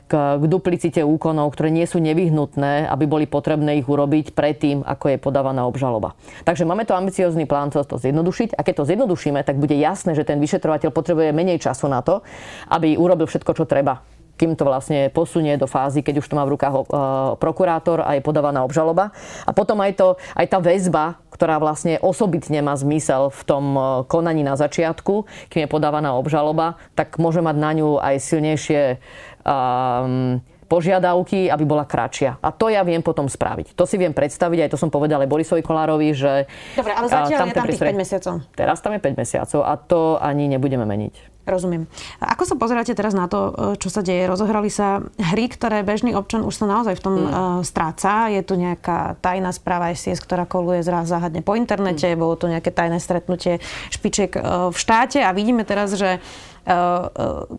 k, 0.09 0.13
k 0.41 0.45
duplicite 0.49 1.05
úkonov, 1.05 1.53
ktoré 1.53 1.69
nie 1.69 1.85
sú 1.85 2.01
nevyhnutné, 2.01 2.89
aby 2.89 3.05
boli 3.05 3.29
potrebné 3.29 3.77
ich 3.77 3.85
urobiť 3.85 4.33
predtým, 4.33 4.81
ako 4.81 5.13
je 5.13 5.19
podávaná 5.21 5.69
obžaloba. 5.69 6.17
Takže 6.49 6.65
máme 6.65 6.89
to 6.89 6.97
ambiciózny 6.97 7.45
plán 7.45 7.69
to, 7.69 7.85
to 7.85 8.01
zjednodušiť 8.01 8.57
a 8.57 8.65
keď 8.65 8.75
to 8.81 8.89
zjednodušíme, 8.89 9.45
tak 9.45 9.61
bude 9.61 9.77
jasné, 9.77 10.17
že 10.17 10.25
ten 10.25 10.41
vyšetrovateľ 10.41 10.89
potrebuje 10.89 11.37
menej 11.37 11.61
času 11.61 11.85
na 11.93 12.01
to, 12.01 12.25
aby 12.73 12.97
urobil 12.97 13.29
všetko, 13.29 13.53
čo 13.53 13.69
treba 13.69 14.16
kým 14.37 14.55
to 14.55 14.69
vlastne 14.69 15.09
posunie 15.11 15.57
do 15.57 15.65
fázy, 15.69 16.05
keď 16.05 16.21
už 16.21 16.29
to 16.29 16.37
má 16.37 16.45
v 16.45 16.55
rukách 16.57 16.75
uh, 16.77 16.85
prokurátor 17.41 18.05
a 18.05 18.17
je 18.17 18.23
podávaná 18.25 18.63
obžaloba. 18.63 19.11
A 19.49 19.51
potom 19.57 19.81
aj, 19.81 19.93
to, 19.97 20.09
aj 20.37 20.47
tá 20.47 20.59
väzba, 20.61 21.21
ktorá 21.33 21.61
vlastne 21.61 21.97
osobitne 22.01 22.61
má 22.61 22.77
zmysel 22.77 23.33
v 23.33 23.43
tom 23.49 23.65
uh, 23.75 23.85
konaní 24.05 24.45
na 24.45 24.55
začiatku, 24.55 25.29
kým 25.49 25.67
je 25.67 25.73
podávaná 25.73 26.15
obžaloba, 26.15 26.77
tak 26.93 27.17
môže 27.17 27.41
mať 27.41 27.57
na 27.57 27.71
ňu 27.77 27.89
aj 28.01 28.15
silnejšie 28.21 28.81
um, 29.45 30.41
požiadavky, 30.67 31.49
aby 31.49 31.65
bola 31.65 31.87
kratšia. 31.87 32.43
A 32.43 32.51
to 32.51 32.69
ja 32.69 32.83
viem 32.83 33.01
potom 33.01 33.31
spraviť. 33.31 33.79
To 33.79 33.87
si 33.87 33.97
viem 33.97 34.13
predstaviť, 34.13 34.67
aj 34.67 34.71
to 34.75 34.79
som 34.79 34.91
povedal 34.91 35.23
aj 35.23 35.31
Borisovi 35.31 35.63
Kolárovi, 35.63 36.11
že... 36.13 36.51
Dobre, 36.75 36.93
ale 36.93 37.07
zatiaľ 37.07 37.39
tam 37.39 37.49
je 37.49 37.57
tam 37.57 37.67
tých 37.71 37.83
5 37.83 38.03
mesiacov. 38.03 38.35
Teraz 38.53 38.79
tam 38.83 38.93
je 38.95 39.01
5 39.01 39.23
mesiacov 39.23 39.61
a 39.63 39.73
to 39.79 40.19
ani 40.19 40.51
nebudeme 40.51 40.85
meniť. 40.85 41.37
Rozumiem. 41.47 41.87
A 42.19 42.35
ako 42.35 42.43
sa 42.43 42.55
pozeráte 42.59 42.91
teraz 42.91 43.15
na 43.15 43.31
to, 43.31 43.55
e, 43.55 43.79
čo 43.79 43.87
sa 43.87 44.03
deje? 44.03 44.27
Rozohrali 44.27 44.67
sa 44.67 44.99
hry, 45.15 45.47
ktoré 45.47 45.87
bežný 45.87 46.11
občan 46.19 46.43
už 46.43 46.59
sa 46.59 46.67
naozaj 46.67 46.99
v 46.99 47.03
tom 47.07 47.15
mm. 47.23 47.63
stráca. 47.63 48.35
Je 48.35 48.43
tu 48.43 48.59
nejaká 48.59 49.15
tajná 49.23 49.55
správa 49.55 49.95
SIS, 49.95 50.19
ktorá 50.19 50.43
koluje 50.43 50.83
zraz 50.83 51.07
záhadne 51.07 51.47
po 51.47 51.55
internete. 51.55 52.11
Mm. 52.11 52.19
Bolo 52.19 52.35
tu 52.35 52.51
nejaké 52.51 52.75
tajné 52.75 52.99
stretnutie 52.99 53.63
špičiek 53.95 54.35
e, 54.35 54.41
v 54.75 54.77
štáte 54.77 55.23
a 55.23 55.31
vidíme 55.31 55.63
teraz, 55.63 55.95
že 55.95 56.19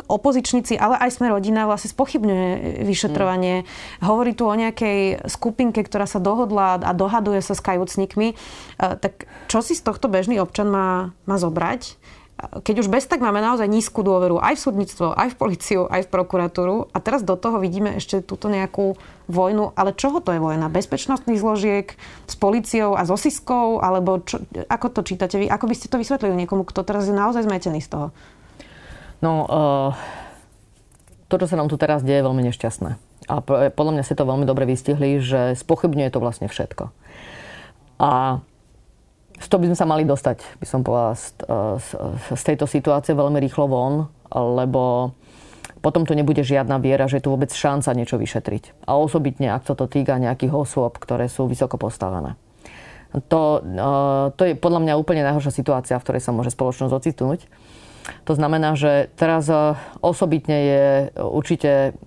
opozičníci, 0.08 0.76
ale 0.76 1.00
aj 1.00 1.16
sme 1.16 1.32
rodina 1.32 1.64
vlastne 1.64 1.96
spochybňuje 1.96 2.84
vyšetrovanie. 2.84 3.64
Mm. 3.64 3.68
Hovorí 4.04 4.36
tu 4.36 4.44
o 4.44 4.54
nejakej 4.54 5.32
skupinke, 5.32 5.80
ktorá 5.80 6.04
sa 6.04 6.20
dohodla 6.20 6.84
a 6.84 6.92
dohaduje 6.92 7.40
sa 7.40 7.56
s 7.56 7.64
kajúcnikmi. 7.64 8.36
Tak 8.78 9.26
čo 9.48 9.64
si 9.64 9.80
z 9.80 9.82
tohto 9.88 10.12
bežný 10.12 10.44
občan 10.44 10.68
má, 10.68 11.16
má 11.24 11.36
zobrať? 11.40 11.96
keď 12.38 12.86
už 12.86 12.94
bez 12.94 13.10
tak 13.10 13.18
máme 13.18 13.42
naozaj 13.42 13.66
nízku 13.66 14.06
dôveru 14.06 14.38
aj 14.38 14.62
v 14.62 14.64
súdnictvo, 14.70 15.10
aj 15.10 15.34
v 15.34 15.38
policiu, 15.42 15.82
aj 15.90 16.06
v 16.06 16.12
prokuratúru 16.14 16.86
a 16.94 16.98
teraz 17.02 17.26
do 17.26 17.34
toho 17.34 17.58
vidíme 17.58 17.98
ešte 17.98 18.22
túto 18.22 18.46
nejakú 18.46 18.94
vojnu, 19.26 19.74
ale 19.74 19.98
čoho 19.98 20.22
to 20.22 20.30
je 20.30 20.40
vojna? 20.40 20.70
Bezpečnostných 20.70 21.42
zložiek 21.42 21.98
s 22.30 22.36
policiou 22.38 22.94
a 22.94 23.10
so 23.10 23.18
SISkou? 23.18 23.82
Alebo 23.82 24.22
čo, 24.22 24.46
ako 24.70 24.88
to 24.94 25.02
čítate 25.02 25.42
vy? 25.42 25.50
Ako 25.50 25.66
by 25.66 25.74
ste 25.74 25.90
to 25.90 25.98
vysvetlili 25.98 26.38
niekomu, 26.46 26.62
kto 26.62 26.86
teraz 26.86 27.10
je 27.10 27.16
naozaj 27.18 27.42
zmetený 27.50 27.82
z 27.82 27.90
toho? 27.90 28.08
No, 29.22 29.34
uh, 29.46 29.92
to, 31.28 31.36
čo 31.42 31.50
sa 31.50 31.58
nám 31.58 31.68
tu 31.68 31.76
teraz 31.76 32.06
deje, 32.06 32.22
je 32.22 32.28
veľmi 32.28 32.44
nešťastné. 32.54 32.92
A 33.28 33.44
podľa 33.74 33.94
mňa 34.00 34.04
ste 34.08 34.16
to 34.16 34.30
veľmi 34.30 34.48
dobre 34.48 34.64
vystihli, 34.64 35.20
že 35.20 35.58
spochybňuje 35.60 36.10
to 36.16 36.24
vlastne 36.24 36.48
všetko. 36.48 36.96
A 38.00 38.40
z 39.38 39.46
toho 39.52 39.60
by 39.60 39.68
sme 39.74 39.78
sa 39.78 39.90
mali 39.90 40.08
dostať, 40.08 40.38
by 40.58 40.66
som 40.66 40.82
povedala, 40.82 41.14
z, 41.20 41.36
z, 41.84 41.88
z 42.34 42.44
tejto 42.48 42.66
situácie 42.66 43.12
veľmi 43.14 43.38
rýchlo 43.44 43.68
von, 43.68 44.08
lebo 44.32 45.12
potom 45.84 46.08
tu 46.08 46.18
nebude 46.18 46.42
žiadna 46.42 46.82
viera, 46.82 47.06
že 47.06 47.20
je 47.20 47.28
tu 47.28 47.34
vôbec 47.36 47.52
šanca 47.54 47.94
niečo 47.94 48.18
vyšetriť. 48.18 48.88
A 48.90 48.98
osobitne, 48.98 49.54
ak 49.54 49.68
to 49.68 49.86
týka 49.86 50.18
nejakých 50.18 50.56
osôb, 50.56 50.98
ktoré 50.98 51.30
sú 51.30 51.46
vysoko 51.46 51.78
postavené. 51.78 52.40
To, 53.32 53.64
to 54.36 54.42
je 54.44 54.54
podľa 54.58 54.80
mňa 54.84 54.94
úplne 55.00 55.24
najhoršia 55.24 55.54
situácia, 55.54 55.96
v 55.96 56.04
ktorej 56.04 56.22
sa 56.24 56.36
môže 56.36 56.52
spoločnosť 56.52 56.92
ocitnúť. 56.92 57.40
To 58.26 58.34
znamená, 58.36 58.76
že 58.80 59.12
teraz 59.20 59.52
osobitne 60.00 60.58
je 60.64 60.86
určite 61.20 61.98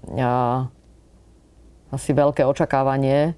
asi 1.91 2.11
veľké 2.15 2.47
očakávanie, 2.47 3.35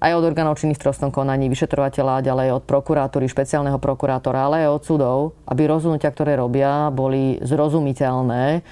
aj 0.00 0.12
od 0.16 0.24
orgánov 0.24 0.56
činných 0.56 0.80
v 0.80 0.84
trestnom 0.88 1.12
konaní, 1.12 1.52
vyšetrovateľa, 1.52 2.24
ďalej 2.24 2.56
od 2.56 2.64
prokurátory, 2.64 3.28
špeciálneho 3.28 3.76
prokurátora, 3.76 4.48
ale 4.48 4.64
aj 4.64 4.80
od 4.80 4.82
súdov, 4.88 5.16
aby 5.44 5.68
rozhodnutia, 5.68 6.08
ktoré 6.08 6.40
robia, 6.40 6.88
boli 6.88 7.36
zrozumiteľné. 7.44 8.64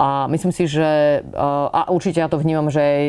A 0.00 0.24
myslím 0.32 0.48
si, 0.48 0.64
že, 0.64 1.20
a 1.36 1.92
určite 1.92 2.24
ja 2.24 2.32
to 2.32 2.40
vnímam, 2.40 2.72
že 2.72 2.80
aj 2.80 3.02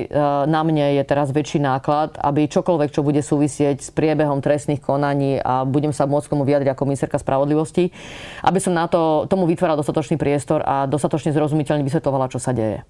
na 0.51 0.59
mne 0.67 0.99
je 0.99 1.03
teraz 1.07 1.31
väčší 1.31 1.63
náklad, 1.63 2.19
aby 2.19 2.51
čokoľvek, 2.51 2.91
čo 2.91 2.99
bude 2.99 3.23
súvisieť 3.23 3.79
s 3.79 3.95
priebehom 3.95 4.43
trestných 4.43 4.83
konaní 4.83 5.39
a 5.39 5.63
budem 5.63 5.95
sa 5.95 6.03
môcť 6.03 6.27
komu 6.27 6.43
vyjadriť 6.43 6.75
ako 6.75 6.83
ministerka 6.91 7.15
spravodlivosti, 7.15 7.95
aby 8.43 8.59
som 8.59 8.75
na 8.75 8.91
to, 8.91 9.23
tomu 9.31 9.47
vytváral 9.47 9.79
dostatočný 9.79 10.19
priestor 10.19 10.67
a 10.67 10.83
dostatočne 10.83 11.31
zrozumiteľne 11.31 11.87
vysvetlovala, 11.87 12.27
čo 12.27 12.43
sa 12.43 12.51
deje. 12.51 12.83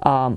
A 0.00 0.32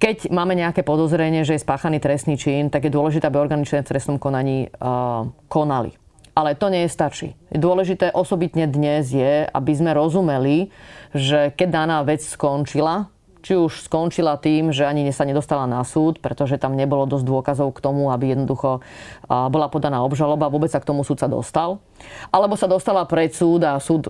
keď 0.00 0.32
máme 0.32 0.56
nejaké 0.56 0.80
podozrenie, 0.80 1.44
že 1.44 1.60
je 1.60 1.64
spáchaný 1.68 2.00
trestný 2.00 2.40
čin, 2.40 2.72
tak 2.72 2.88
je 2.88 2.96
dôležité, 2.96 3.28
aby 3.28 3.36
orgány 3.36 3.68
v 3.68 3.84
trestnom 3.84 4.16
konaní 4.16 4.72
uh, 4.72 5.28
konali. 5.52 5.99
Ale 6.40 6.56
to 6.56 6.72
nie 6.72 6.88
stačí. 6.88 7.36
Dôležité 7.52 8.16
osobitne 8.16 8.64
dnes 8.64 9.12
je, 9.12 9.44
aby 9.44 9.72
sme 9.76 9.92
rozumeli, 9.92 10.72
že 11.12 11.52
keď 11.52 11.68
daná 11.68 12.00
vec 12.00 12.24
skončila, 12.24 13.12
či 13.44 13.60
už 13.60 13.84
skončila 13.84 14.40
tým, 14.40 14.72
že 14.72 14.88
ani 14.88 15.12
sa 15.12 15.28
nedostala 15.28 15.68
na 15.68 15.84
súd, 15.84 16.16
pretože 16.24 16.56
tam 16.56 16.80
nebolo 16.80 17.04
dosť 17.04 17.24
dôkazov 17.28 17.76
k 17.76 17.84
tomu, 17.84 18.08
aby 18.08 18.32
jednoducho 18.32 18.80
bola 19.28 19.68
podaná 19.68 20.00
obžaloba, 20.00 20.48
vôbec 20.48 20.72
sa 20.72 20.80
k 20.80 20.88
tomu 20.88 21.04
súd 21.04 21.20
sa 21.20 21.28
dostal. 21.28 21.84
Alebo 22.32 22.56
sa 22.56 22.64
dostala 22.64 23.04
pred 23.04 23.36
súd 23.36 23.60
a 23.68 23.76
súd 23.76 24.08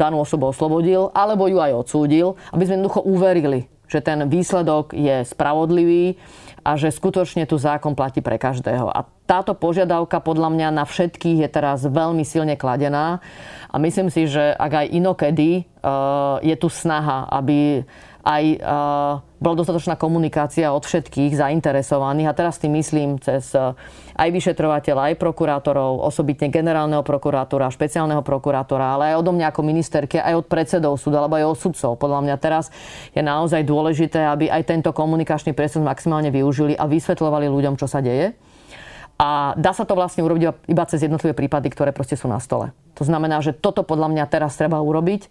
danú 0.00 0.24
osobu 0.24 0.48
oslobodil, 0.48 1.12
alebo 1.12 1.52
ju 1.52 1.60
aj 1.60 1.84
odsúdil, 1.84 2.40
aby 2.56 2.64
sme 2.64 2.80
jednoducho 2.80 3.04
uverili, 3.04 3.68
že 3.92 4.00
ten 4.00 4.24
výsledok 4.24 4.96
je 4.96 5.20
spravodlivý 5.28 6.16
a 6.64 6.80
že 6.80 6.88
skutočne 6.92 7.44
tu 7.44 7.60
zákon 7.60 7.92
platí 7.92 8.24
pre 8.24 8.40
každého. 8.40 8.88
A 8.88 9.04
táto 9.28 9.52
požiadavka 9.52 10.24
podľa 10.24 10.48
mňa 10.48 10.68
na 10.72 10.84
všetkých 10.88 11.44
je 11.44 11.48
teraz 11.52 11.84
veľmi 11.84 12.24
silne 12.24 12.56
kladená 12.56 13.20
a 13.68 13.76
myslím 13.76 14.08
si, 14.08 14.24
že 14.24 14.56
ak 14.56 14.72
aj 14.72 14.86
inokedy 14.88 15.68
uh, 15.84 16.40
je 16.40 16.56
tu 16.56 16.72
snaha, 16.72 17.28
aby 17.28 17.84
aj 18.24 18.44
uh, 18.60 19.24
bola 19.40 19.54
dostatočná 19.56 19.96
komunikácia 20.00 20.72
od 20.72 20.84
všetkých 20.84 21.36
zainteresovaných 21.36 22.28
a 22.28 22.36
teraz 22.36 22.56
tým 22.56 22.76
myslím 22.80 23.20
cez 23.20 23.52
uh, 23.52 23.76
aj 24.16 24.28
vyšetrovateľa, 24.32 25.12
aj 25.12 25.20
prokurátorov, 25.20 26.00
osobitne 26.08 26.48
generálneho 26.48 27.04
prokurátora, 27.04 27.72
špeciálneho 27.72 28.24
prokurátora, 28.24 28.96
ale 28.96 29.04
aj 29.12 29.20
odo 29.20 29.32
mňa 29.36 29.52
ako 29.52 29.60
ministerky, 29.60 30.16
aj 30.18 30.44
od 30.44 30.46
predsedov 30.48 30.96
súdu, 30.96 31.20
alebo 31.20 31.36
aj 31.36 31.52
od 31.52 31.56
sudcov. 31.56 31.92
Podľa 32.00 32.20
mňa 32.24 32.36
teraz 32.40 32.72
je 33.12 33.20
naozaj 33.20 33.64
dôležité, 33.64 34.24
aby 34.24 34.48
aj 34.48 34.66
tento 34.66 34.90
komunikačný 34.90 35.52
priestor 35.52 35.84
maximálne 35.84 36.32
využili 36.32 36.74
a 36.74 36.88
vysvetľovali 36.88 37.46
ľuďom, 37.48 37.76
čo 37.76 37.86
sa 37.86 38.00
deje. 38.00 38.34
A 39.18 39.52
dá 39.58 39.74
sa 39.74 39.82
to 39.82 39.98
vlastne 39.98 40.22
urobiť 40.22 40.70
iba 40.70 40.84
cez 40.86 41.02
jednotlivé 41.02 41.34
prípady, 41.34 41.74
ktoré 41.74 41.90
proste 41.90 42.14
sú 42.14 42.30
na 42.30 42.38
stole. 42.38 42.70
To 42.98 43.02
znamená, 43.02 43.42
že 43.42 43.50
toto 43.50 43.82
podľa 43.82 44.14
mňa 44.14 44.24
teraz 44.30 44.54
treba 44.54 44.78
urobiť 44.78 45.26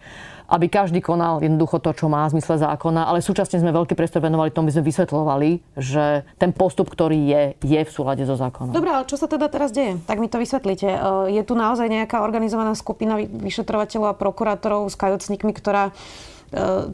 aby 0.47 0.71
každý 0.71 1.03
konal 1.03 1.43
jednoducho 1.43 1.83
to, 1.83 1.91
čo 1.91 2.07
má 2.07 2.23
v 2.27 2.39
zmysle 2.39 2.55
zákona, 2.55 3.03
ale 3.03 3.19
súčasne 3.19 3.59
sme 3.59 3.75
veľký 3.75 3.93
priestor 3.99 4.23
venovali 4.23 4.55
tomu, 4.55 4.71
by 4.71 4.79
sme 4.79 4.87
vysvetľovali, 4.87 5.49
že 5.75 6.23
ten 6.39 6.55
postup, 6.55 6.87
ktorý 6.87 7.19
je, 7.27 7.41
je 7.59 7.81
v 7.83 7.91
súlade 7.91 8.23
so 8.23 8.39
zákonom. 8.39 8.71
Dobre, 8.71 8.95
ale 8.95 9.03
čo 9.03 9.19
sa 9.19 9.27
teda 9.27 9.51
teraz 9.51 9.75
deje? 9.75 9.99
Tak 10.07 10.17
mi 10.23 10.31
to 10.31 10.39
vysvetlíte. 10.39 10.87
E, 10.87 10.99
je 11.35 11.43
tu 11.43 11.53
naozaj 11.59 11.91
nejaká 11.91 12.23
organizovaná 12.23 12.71
skupina 12.79 13.19
vyšetrovateľov 13.19 14.15
a 14.15 14.19
prokurátorov 14.19 14.87
s 14.87 14.95
kajúcnikmi, 14.95 15.51
ktorá 15.51 15.91
e, 15.91 15.93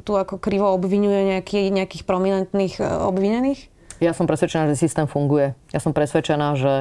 tu 0.01 0.17
ako 0.17 0.41
krivo 0.41 0.73
obvinuje 0.73 1.37
nejaký, 1.37 1.69
nejakých 1.69 2.03
prominentných 2.09 2.81
e, 2.81 2.83
obvinených? 3.05 3.69
Ja 4.03 4.11
som 4.11 4.27
presvedčená, 4.27 4.67
že 4.67 4.75
systém 4.75 5.07
funguje. 5.07 5.55
Ja 5.71 5.79
som 5.79 5.95
presvedčená, 5.95 6.59
že 6.59 6.73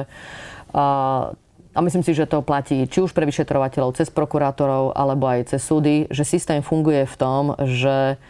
a 1.73 1.79
myslím 1.81 2.05
si, 2.05 2.13
že 2.13 2.29
to 2.29 2.45
platí 2.45 2.85
či 2.85 3.01
už 3.01 3.17
pre 3.17 3.25
vyšetrovateľov, 3.25 3.97
cez 3.97 4.13
prokurátorov, 4.13 4.93
alebo 4.93 5.25
aj 5.25 5.55
cez 5.55 5.61
súdy, 5.65 6.05
že 6.13 6.21
systém 6.21 6.61
funguje 6.61 7.09
v 7.09 7.15
tom, 7.17 7.57
že 7.65 8.21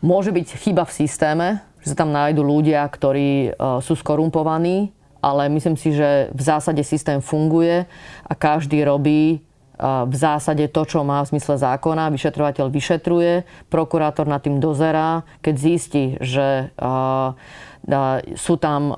môže 0.00 0.32
byť 0.32 0.46
chyba 0.56 0.88
v 0.88 0.96
systéme, 1.04 1.48
že 1.84 1.92
sa 1.92 2.00
tam 2.00 2.14
nájdú 2.16 2.40
ľudia, 2.40 2.80
ktorí 2.88 3.30
e, 3.30 3.48
sú 3.84 3.92
skorumpovaní, 3.92 4.88
ale 5.20 5.52
myslím 5.52 5.76
si, 5.76 5.92
že 5.92 6.32
v 6.32 6.42
zásade 6.42 6.80
systém 6.80 7.20
funguje 7.20 7.84
a 8.24 8.32
každý 8.32 8.82
robí 8.88 9.44
v 9.82 10.14
zásade 10.14 10.70
to, 10.70 10.86
čo 10.86 11.02
má 11.02 11.26
v 11.26 11.34
zmysle 11.34 11.58
zákona. 11.58 12.14
Vyšetrovateľ 12.14 12.70
vyšetruje, 12.70 13.42
prokurátor 13.66 14.30
nad 14.30 14.38
tým 14.38 14.62
dozerá. 14.62 15.26
Keď 15.42 15.54
zistí, 15.58 16.14
že 16.22 16.70
sú 18.38 18.54
tam 18.62 18.94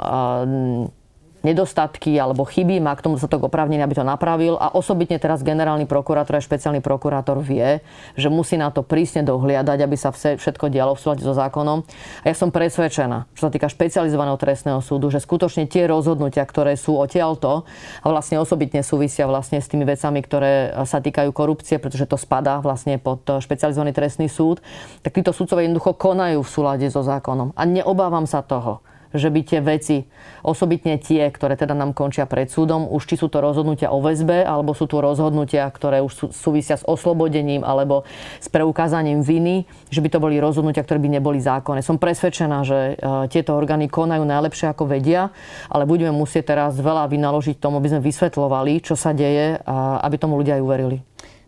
nedostatky 1.45 2.17
alebo 2.17 2.49
chyby, 2.49 2.81
má 2.81 2.97
k 2.97 3.05
tomu 3.05 3.21
dostatok 3.21 3.47
oprávnenia, 3.47 3.85
aby 3.85 3.95
to 3.95 4.03
napravil 4.03 4.57
a 4.57 4.73
osobitne 4.73 5.21
teraz 5.21 5.45
generálny 5.45 5.85
prokurátor 5.85 6.41
a 6.41 6.43
špeciálny 6.43 6.81
prokurátor 6.81 7.45
vie, 7.45 7.85
že 8.17 8.33
musí 8.33 8.57
na 8.57 8.73
to 8.73 8.81
prísne 8.81 9.23
dohliadať, 9.23 9.79
aby 9.85 9.97
sa 10.01 10.11
všetko 10.11 10.73
dialo 10.73 10.97
v 10.97 11.03
súlade 11.05 11.23
so 11.23 11.37
zákonom. 11.37 11.85
A 12.25 12.33
ja 12.33 12.35
som 12.35 12.49
presvedčená, 12.49 13.29
čo 13.37 13.47
sa 13.47 13.51
týka 13.53 13.69
špecializovaného 13.69 14.41
trestného 14.41 14.81
súdu, 14.81 15.13
že 15.13 15.21
skutočne 15.21 15.69
tie 15.69 15.85
rozhodnutia, 15.85 16.49
ktoré 16.49 16.81
sú 16.81 16.97
odtiaľto 16.97 17.69
a 18.01 18.07
vlastne 18.09 18.41
osobitne 18.41 18.81
súvisia 18.81 19.29
vlastne 19.29 19.61
s 19.61 19.69
tými 19.69 19.85
vecami, 19.85 20.25
ktoré 20.25 20.73
sa 20.89 21.05
týkajú 21.05 21.29
korupcie, 21.37 21.77
pretože 21.77 22.09
to 22.09 22.17
spadá 22.17 22.65
vlastne 22.65 22.97
pod 22.97 23.21
špecializovaný 23.29 23.93
trestný 23.93 24.33
súd, 24.33 24.65
tak 25.05 25.13
títo 25.13 25.37
súdcovia 25.37 25.69
jednoducho 25.69 25.93
konajú 25.93 26.41
v 26.41 26.49
súlade 26.49 26.87
so 26.89 27.05
zákonom. 27.05 27.53
A 27.53 27.69
neobávam 27.69 28.25
sa 28.25 28.41
toho, 28.41 28.81
že 29.15 29.31
by 29.31 29.41
tie 29.47 29.61
veci, 29.63 30.05
osobitne 30.43 30.99
tie, 30.99 31.31
ktoré 31.31 31.55
teda 31.55 31.73
nám 31.73 31.95
končia 31.95 32.27
pred 32.27 32.51
súdom, 32.51 32.91
už 32.91 33.07
či 33.07 33.15
sú 33.15 33.31
to 33.31 33.39
rozhodnutia 33.39 33.95
o 33.95 34.03
väzbe, 34.03 34.43
alebo 34.43 34.75
sú 34.75 34.91
to 34.91 34.99
rozhodnutia, 34.99 35.71
ktoré 35.71 36.03
už 36.03 36.35
súvisia 36.35 36.75
s 36.75 36.85
oslobodením 36.85 37.63
alebo 37.63 38.03
s 38.43 38.51
preukázaním 38.51 39.23
viny, 39.23 39.65
že 39.89 40.03
by 40.03 40.09
to 40.11 40.19
boli 40.19 40.43
rozhodnutia, 40.43 40.83
ktoré 40.83 40.99
by 40.99 41.09
neboli 41.15 41.39
zákonné. 41.39 41.81
Som 41.81 42.03
presvedčená, 42.03 42.67
že 42.67 42.79
e, 42.79 43.31
tieto 43.31 43.55
orgány 43.55 43.87
konajú 43.87 44.27
najlepšie 44.27 44.75
ako 44.75 44.91
vedia, 44.91 45.31
ale 45.71 45.87
budeme 45.87 46.11
musieť 46.11 46.53
teraz 46.59 46.77
veľa 46.77 47.07
vynaložiť 47.07 47.57
tomu, 47.63 47.79
aby 47.79 47.95
sme 47.95 48.03
vysvetľovali, 48.03 48.83
čo 48.83 48.99
sa 48.99 49.15
deje, 49.15 49.57
aby 50.03 50.17
tomu 50.19 50.37
ľudia 50.37 50.59
aj 50.59 50.63
uverili. 50.67 50.99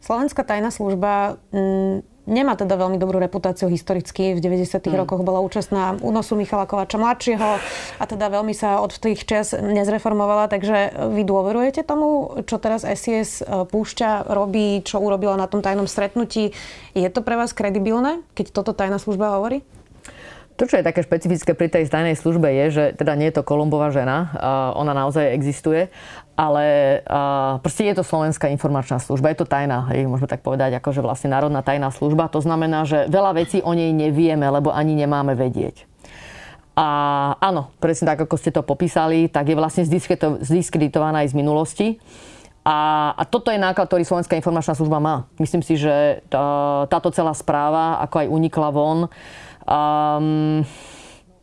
Slovenská 0.01 0.47
tajná 0.47 0.71
služba 0.71 1.43
mm, 1.51 2.16
Nemá 2.27 2.59
teda 2.59 2.75
veľmi 2.75 2.99
dobrú 2.99 3.23
reputáciu 3.23 3.71
historicky. 3.71 4.35
V 4.35 4.43
90. 4.43 4.83
Hmm. 4.83 5.07
rokoch 5.07 5.23
bola 5.23 5.39
účastná 5.39 5.95
únosu 6.03 6.35
Michala 6.35 6.67
Kovača 6.67 6.99
mladšieho 6.99 7.51
a 8.03 8.05
teda 8.05 8.27
veľmi 8.27 8.51
sa 8.51 8.83
od 8.83 8.99
tých 8.99 9.23
čas 9.23 9.55
nezreformovala. 9.55 10.51
Takže 10.51 11.07
vy 11.15 11.23
dôverujete 11.23 11.87
tomu, 11.87 12.35
čo 12.43 12.59
teraz 12.59 12.83
SIS 12.83 13.47
e, 13.47 13.63
púšťa, 13.71 14.27
robí, 14.27 14.83
čo 14.83 14.99
urobila 14.99 15.39
na 15.39 15.47
tom 15.47 15.63
tajnom 15.63 15.87
stretnutí. 15.87 16.51
Je 16.99 17.09
to 17.15 17.23
pre 17.23 17.39
vás 17.39 17.55
kredibilné, 17.55 18.27
keď 18.35 18.51
toto 18.51 18.75
tajná 18.75 18.99
služba 18.99 19.39
hovorí? 19.39 19.63
To, 20.57 20.65
čo 20.65 20.81
je 20.81 20.89
také 20.89 21.05
špecifické 21.05 21.53
pri 21.53 21.69
tej 21.69 21.85
tajnej 21.93 22.17
službe, 22.17 22.49
je, 22.49 22.67
že 22.73 22.85
teda 22.97 23.13
nie 23.13 23.29
je 23.29 23.37
to 23.37 23.45
Kolumbová 23.45 23.93
žena, 23.93 24.33
ona 24.73 24.97
naozaj 24.97 25.37
existuje, 25.37 25.93
ale 26.37 27.01
proste 27.65 27.89
je 27.89 27.97
to 27.97 28.05
Slovenská 28.05 28.53
informačná 28.53 29.01
služba, 29.01 29.33
je 29.33 29.41
to 29.41 29.49
tajná, 29.49 29.89
hej, 29.91 30.05
môžeme 30.05 30.29
tak 30.29 30.45
povedať, 30.45 30.77
akože 30.77 31.01
vlastne 31.01 31.33
národná 31.33 31.65
tajná 31.65 31.89
služba. 31.89 32.29
To 32.29 32.45
znamená, 32.45 32.85
že 32.85 33.09
veľa 33.09 33.41
vecí 33.41 33.65
o 33.65 33.73
nej 33.73 33.91
nevieme, 33.97 34.45
lebo 34.45 34.69
ani 34.69 34.93
nemáme 34.93 35.33
vedieť. 35.33 35.89
A 36.77 36.87
áno, 37.41 37.73
presne 37.81 38.13
tak, 38.13 38.29
ako 38.29 38.37
ste 38.37 38.53
to 38.53 38.61
popísali, 38.61 39.33
tak 39.33 39.49
je 39.49 39.57
vlastne 39.57 39.89
zdiskreditovaná 40.45 41.25
aj 41.25 41.33
z 41.33 41.39
minulosti. 41.41 41.89
A, 42.67 43.11
a 43.17 43.23
toto 43.25 43.49
je 43.49 43.57
náklad, 43.57 43.89
ktorý 43.89 44.05
Slovenská 44.05 44.37
informačná 44.37 44.77
služba 44.77 45.01
má. 45.01 45.25
Myslím 45.41 45.65
si, 45.65 45.81
že 45.81 46.21
tá, 46.29 46.85
táto 46.93 47.09
celá 47.17 47.33
správa, 47.33 47.97
ako 48.05 48.27
aj 48.27 48.29
unikla 48.29 48.69
von, 48.75 48.99
um, 49.65 50.67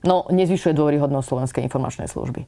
no, 0.03 0.15
nezvyšuje 0.29 0.75
dôveryhodnosť 0.75 1.25
Slovenskej 1.25 1.65
informačnej 1.65 2.12
služby. 2.12 2.45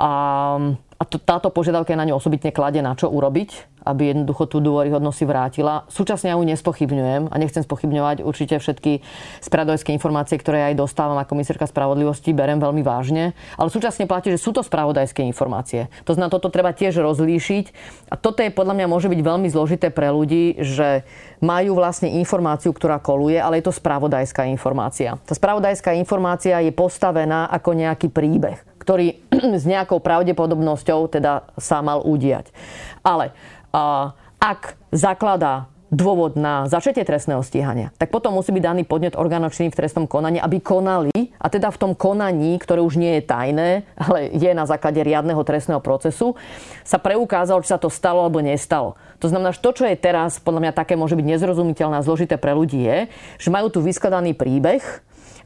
Um, 0.00 0.80
a 1.02 1.04
to, 1.04 1.18
táto 1.18 1.50
požiadavka 1.50 1.90
je 1.90 1.98
na 1.98 2.06
ňu 2.06 2.14
osobitne 2.14 2.54
kladená. 2.54 2.94
Čo 2.94 3.10
urobiť, 3.10 3.82
aby 3.82 4.14
jednoducho 4.14 4.46
tú 4.46 4.62
dôveryhodnosť 4.62 5.18
si 5.18 5.26
vrátila? 5.26 5.82
Súčasne 5.90 6.30
ja 6.30 6.38
ju 6.38 6.46
nespochybňujem 6.46 7.26
a 7.26 7.34
nechcem 7.42 7.66
spochybňovať 7.66 8.22
určite 8.22 8.62
všetky 8.62 9.02
spravodajské 9.42 9.90
informácie, 9.90 10.38
ktoré 10.38 10.70
aj 10.70 10.78
dostávam 10.78 11.18
ako 11.18 11.34
ministerka 11.34 11.66
spravodlivosti, 11.66 12.30
berem 12.30 12.62
veľmi 12.62 12.86
vážne. 12.86 13.34
Ale 13.58 13.74
súčasne 13.74 14.06
platí, 14.06 14.30
že 14.30 14.38
sú 14.38 14.54
to 14.54 14.62
spravodajské 14.62 15.26
informácie. 15.26 15.90
To 16.06 16.14
znamená, 16.14 16.30
toto 16.30 16.54
treba 16.54 16.70
tiež 16.70 17.02
rozlíšiť. 17.02 17.64
A 18.06 18.14
toto 18.14 18.46
je 18.46 18.54
podľa 18.54 18.78
mňa 18.78 18.86
môže 18.86 19.10
byť 19.10 19.20
veľmi 19.26 19.50
zložité 19.50 19.90
pre 19.90 20.06
ľudí, 20.14 20.62
že 20.62 21.02
majú 21.42 21.74
vlastne 21.74 22.14
informáciu, 22.14 22.70
ktorá 22.70 23.02
koluje, 23.02 23.42
ale 23.42 23.58
je 23.58 23.66
to 23.66 23.74
spravodajská 23.74 24.46
informácia. 24.46 25.18
Tá 25.26 25.34
spravodajská 25.34 25.98
informácia 25.98 26.62
je 26.62 26.70
postavená 26.70 27.50
ako 27.50 27.74
nejaký 27.74 28.06
príbeh 28.06 28.70
ktorý 28.82 29.22
s 29.62 29.64
nejakou 29.64 30.02
pravdepodobnosťou 30.02 31.06
teda 31.06 31.46
sa 31.54 31.78
mal 31.86 32.02
udiať. 32.02 32.50
Ale 33.06 33.30
ak 34.42 34.74
zakladá 34.90 35.70
dôvod 35.92 36.40
na 36.40 36.64
začatie 36.64 37.04
trestného 37.04 37.44
stíhania, 37.44 37.92
tak 38.00 38.08
potom 38.08 38.32
musí 38.32 38.48
byť 38.48 38.64
daný 38.64 38.82
podnet 38.88 39.12
orgánočný 39.12 39.68
v 39.68 39.76
trestnom 39.76 40.08
konaní, 40.08 40.40
aby 40.40 40.56
konali, 40.56 41.12
a 41.36 41.52
teda 41.52 41.68
v 41.68 41.80
tom 41.84 41.92
konaní, 41.92 42.56
ktoré 42.56 42.80
už 42.80 42.96
nie 42.96 43.20
je 43.20 43.28
tajné, 43.28 43.84
ale 44.00 44.32
je 44.32 44.50
na 44.56 44.64
základe 44.64 45.04
riadneho 45.04 45.44
trestného 45.44 45.84
procesu, 45.84 46.32
sa 46.80 46.96
preukázalo, 46.96 47.60
či 47.60 47.76
sa 47.76 47.78
to 47.78 47.92
stalo 47.92 48.24
alebo 48.24 48.40
nestalo. 48.40 48.96
To 49.20 49.28
znamená, 49.28 49.52
že 49.52 49.60
to, 49.60 49.70
čo 49.76 49.84
je 49.84 49.92
teraz, 50.00 50.40
podľa 50.40 50.64
mňa 50.64 50.72
také 50.72 50.96
môže 50.96 51.12
byť 51.12 51.26
nezrozumiteľné 51.28 52.00
a 52.00 52.06
zložité 52.08 52.40
pre 52.40 52.56
ľudí, 52.56 52.80
je, 52.80 52.98
že 53.36 53.52
majú 53.52 53.68
tu 53.68 53.84
vyskladaný 53.84 54.32
príbeh, 54.32 54.80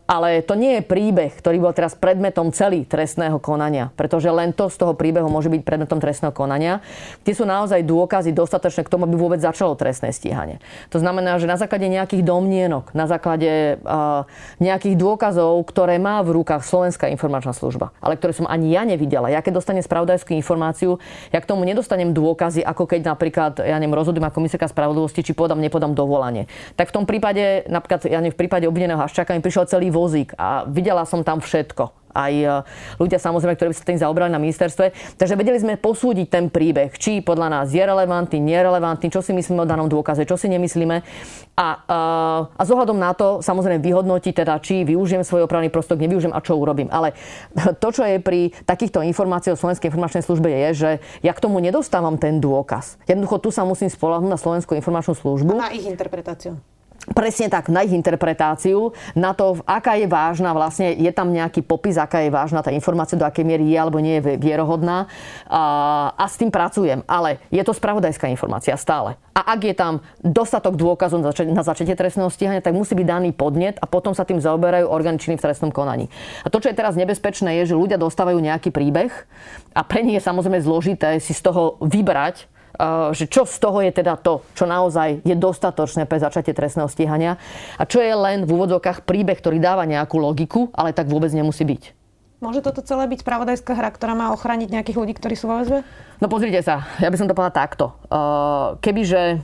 ale 0.06 0.38
to 0.46 0.54
nie 0.54 0.78
je 0.78 0.82
príbeh, 0.86 1.34
ktorý 1.34 1.58
bol 1.58 1.74
teraz 1.74 1.98
predmetom 1.98 2.54
celý 2.54 2.86
trestného 2.86 3.42
konania, 3.42 3.90
pretože 3.98 4.30
len 4.30 4.54
to 4.54 4.70
z 4.70 4.78
toho 4.78 4.94
príbehu 4.94 5.26
môže 5.26 5.50
byť 5.50 5.66
predmetom 5.66 5.98
trestného 5.98 6.30
konania. 6.30 6.78
Tie 7.26 7.34
sú 7.34 7.42
naozaj 7.42 7.82
dôkazy 7.82 8.30
dostatočné 8.30 8.86
k 8.86 8.90
tomu, 8.90 9.10
aby 9.10 9.18
vôbec 9.18 9.42
začalo 9.42 9.74
trestné 9.74 10.14
stíhanie. 10.14 10.62
To 10.94 11.02
znamená, 11.02 11.42
že 11.42 11.50
na 11.50 11.58
základe 11.58 11.90
nejakých 11.90 12.22
domnienok, 12.22 12.94
na 12.94 13.10
základe 13.10 13.82
uh, 13.82 14.22
nejakých 14.62 14.94
dôkazov, 14.94 15.58
ktoré 15.66 15.98
má 15.98 16.22
v 16.22 16.38
rukách 16.38 16.62
Slovenská 16.62 17.10
informačná 17.10 17.50
služba, 17.50 17.90
ale 17.98 18.14
ktoré 18.14 18.30
som 18.30 18.46
ani 18.46 18.70
ja 18.70 18.86
nevidela. 18.86 19.26
Ja 19.26 19.42
keď 19.42 19.58
dostanem 19.58 19.82
spravodajskú 19.82 20.30
informáciu, 20.38 21.02
ja 21.34 21.42
k 21.42 21.50
tomu 21.50 21.66
nedostanem 21.66 22.14
dôkazy, 22.14 22.62
ako 22.62 22.86
keď 22.86 23.10
napríklad, 23.10 23.58
ja 23.58 23.74
neviem, 23.82 23.98
rozhodujem 23.98 24.22
ako 24.30 24.38
ministerka 24.38 24.70
spravodlivosti, 24.70 25.26
či 25.26 25.34
podám, 25.34 25.58
nepodám 25.58 25.98
dovolanie. 25.98 26.46
Tak 26.78 26.94
v 26.94 27.02
tom 27.02 27.04
prípade, 27.10 27.66
napríklad, 27.66 28.06
ja 28.06 28.22
neviem, 28.22 28.38
v 28.38 28.40
prípade 28.46 28.70
obvineného 28.70 29.02
Haščáka 29.02 29.34
mi 29.34 29.42
prišiel 29.42 29.66
celý 29.66 29.95
vozík 29.96 30.36
a 30.36 30.68
videla 30.68 31.08
som 31.08 31.24
tam 31.24 31.40
všetko. 31.40 32.04
aj 32.16 32.32
e, 32.32 32.48
ľudia 32.96 33.20
samozrejme, 33.20 33.60
ktorí 33.60 33.68
by 33.72 33.76
sa 33.76 33.84
tým 33.84 34.00
zaobrali 34.00 34.32
na 34.32 34.40
ministerstve. 34.40 35.16
Takže 35.20 35.36
vedeli 35.36 35.60
sme 35.60 35.76
posúdiť 35.76 36.32
ten 36.32 36.48
príbeh, 36.48 36.96
či 36.96 37.20
podľa 37.20 37.52
nás 37.52 37.66
je 37.76 37.84
relevantný, 37.84 38.40
nerelevantný, 38.40 39.12
čo 39.12 39.20
si 39.20 39.36
myslíme 39.36 39.64
o 39.64 39.68
danom 39.68 39.84
dôkaze, 39.84 40.24
čo 40.24 40.40
si 40.40 40.48
nemyslíme. 40.48 40.96
A, 41.60 41.68
e, 41.84 41.96
a 42.56 42.62
z 42.64 42.70
ohľadom 42.72 42.96
na 42.96 43.12
to 43.12 43.44
samozrejme 43.44 43.84
vyhodnotiť 43.84 44.32
teda, 44.32 44.56
či 44.64 44.88
využijem 44.88 45.28
svoj 45.28 45.44
opravný 45.44 45.68
prostok, 45.68 46.00
nevyužijem 46.00 46.32
a 46.32 46.40
čo 46.40 46.56
urobím. 46.56 46.88
Ale 46.88 47.12
to, 47.82 47.88
čo 47.92 48.08
je 48.08 48.16
pri 48.16 48.56
takýchto 48.64 49.04
informáciách 49.04 49.52
o 49.52 49.60
Slovenskej 49.60 49.92
informačnej 49.92 50.24
službe 50.24 50.48
je, 50.48 50.68
že 50.72 50.90
ja 51.20 51.36
k 51.36 51.42
tomu 51.44 51.60
nedostávam 51.60 52.16
ten 52.16 52.40
dôkaz. 52.40 52.96
Jednoducho 53.04 53.44
tu 53.44 53.48
sa 53.52 53.68
musím 53.68 53.92
spolahnúť 53.92 54.32
na 54.32 54.40
Slovenskú 54.40 54.72
informačnú 54.72 55.12
službu. 55.12 55.60
A 55.60 55.68
na 55.68 55.76
ich 55.76 55.84
interpretáciu. 55.84 56.56
Presne 57.14 57.46
tak, 57.46 57.70
na 57.70 57.86
ich 57.86 57.94
interpretáciu, 57.94 58.90
na 59.14 59.30
to, 59.30 59.62
aká 59.62 59.94
je 59.94 60.10
vážna, 60.10 60.50
vlastne 60.50 60.90
je 60.90 61.12
tam 61.14 61.30
nejaký 61.30 61.62
popis, 61.62 61.94
aká 61.94 62.26
je 62.26 62.34
vážna 62.34 62.66
tá 62.66 62.74
informácia, 62.74 63.14
do 63.14 63.22
akej 63.22 63.46
miery 63.46 63.70
je 63.70 63.78
alebo 63.78 64.02
nie 64.02 64.18
je 64.18 64.34
vierohodná 64.34 65.06
a, 65.46 65.62
a 66.18 66.24
s 66.26 66.34
tým 66.34 66.50
pracujem. 66.50 67.06
Ale 67.06 67.38
je 67.54 67.62
to 67.62 67.70
spravodajská 67.70 68.26
informácia 68.26 68.74
stále. 68.74 69.14
A 69.36 69.54
ak 69.54 69.60
je 69.68 69.74
tam 69.76 70.02
dostatok 70.24 70.74
dôkazov 70.74 71.22
na 71.22 71.62
začatie 71.62 71.94
trestného 71.94 72.32
stíhania, 72.32 72.64
tak 72.64 72.74
musí 72.74 72.98
byť 72.98 73.06
daný 73.06 73.30
podnet 73.36 73.78
a 73.78 73.86
potom 73.86 74.10
sa 74.16 74.26
tým 74.26 74.42
zaoberajú 74.42 74.90
orgány 74.90 75.20
v 75.20 75.38
trestnom 75.38 75.70
konaní. 75.70 76.10
A 76.42 76.50
to, 76.50 76.58
čo 76.58 76.72
je 76.72 76.78
teraz 76.78 76.98
nebezpečné, 76.98 77.62
je, 77.62 77.70
že 77.70 77.78
ľudia 77.78 78.00
dostávajú 78.00 78.40
nejaký 78.42 78.74
príbeh 78.74 79.12
a 79.76 79.84
pre 79.86 80.02
nich 80.02 80.18
je 80.18 80.26
samozrejme 80.26 80.58
zložité 80.58 81.22
si 81.22 81.30
z 81.36 81.44
toho 81.44 81.78
vybrať, 81.84 82.48
že 83.16 83.24
čo 83.26 83.48
z 83.48 83.56
toho 83.56 83.80
je 83.80 83.92
teda 83.92 84.20
to, 84.20 84.44
čo 84.52 84.68
naozaj 84.68 85.24
je 85.24 85.36
dostatočné 85.36 86.04
pre 86.04 86.20
začatie 86.20 86.52
trestného 86.52 86.88
stíhania 86.88 87.40
a 87.80 87.84
čo 87.88 88.04
je 88.04 88.12
len 88.12 88.44
v 88.44 88.50
úvodzovkách 88.52 89.08
príbeh, 89.08 89.40
ktorý 89.40 89.56
dáva 89.60 89.88
nejakú 89.88 90.20
logiku, 90.20 90.68
ale 90.76 90.92
tak 90.92 91.08
vôbec 91.08 91.32
nemusí 91.32 91.64
byť. 91.64 91.96
Môže 92.36 92.60
toto 92.60 92.84
celé 92.84 93.08
byť 93.08 93.24
spravodajská 93.24 93.72
hra, 93.72 93.88
ktorá 93.96 94.12
má 94.12 94.28
ochrániť 94.36 94.68
nejakých 94.68 95.00
ľudí, 95.00 95.16
ktorí 95.16 95.34
sú 95.40 95.48
vo 95.48 95.56
väzbe? 95.56 95.80
No 96.20 96.28
pozrite 96.28 96.60
sa, 96.60 96.84
ja 97.00 97.08
by 97.08 97.16
som 97.16 97.24
to 97.24 97.32
povedala 97.32 97.56
takto. 97.56 97.96
Eh, 98.12 98.76
kebyže 98.84 99.40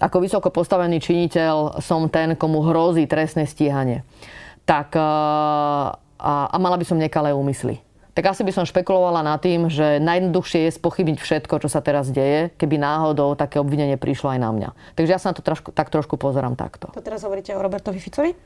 ako 0.00 0.16
vysoko 0.24 0.48
postavený 0.48 0.96
činiteľ 0.96 1.84
som 1.84 2.08
ten, 2.08 2.32
komu 2.40 2.64
hrozí 2.64 3.04
trestné 3.04 3.44
stíhanie, 3.44 4.00
tak 4.64 4.96
eh, 4.96 5.04
a, 6.20 6.32
a 6.48 6.56
mala 6.56 6.80
by 6.80 6.88
som 6.88 6.96
nekalé 6.96 7.36
úmysly 7.36 7.84
tak 8.20 8.36
asi 8.36 8.44
by 8.44 8.52
som 8.52 8.68
špekulovala 8.68 9.24
nad 9.24 9.40
tým, 9.40 9.72
že 9.72 9.96
najjednoduchšie 9.96 10.68
je 10.68 10.76
spochybniť 10.76 11.24
všetko, 11.24 11.56
čo 11.64 11.72
sa 11.72 11.80
teraz 11.80 12.12
deje, 12.12 12.52
keby 12.60 12.76
náhodou 12.76 13.32
také 13.32 13.56
obvinenie 13.56 13.96
prišlo 13.96 14.36
aj 14.36 14.40
na 14.44 14.52
mňa. 14.52 14.68
Takže 14.92 15.08
ja 15.08 15.16
sa 15.16 15.32
na 15.32 15.40
to 15.40 15.40
trošku, 15.40 15.72
tak 15.72 15.88
trošku 15.88 16.20
pozerám 16.20 16.52
takto. 16.52 16.92
To 16.92 17.00
teraz 17.00 17.24
hovoríte 17.24 17.56
o 17.56 17.64
Robertovi 17.64 17.96
Ficovi? 17.96 18.36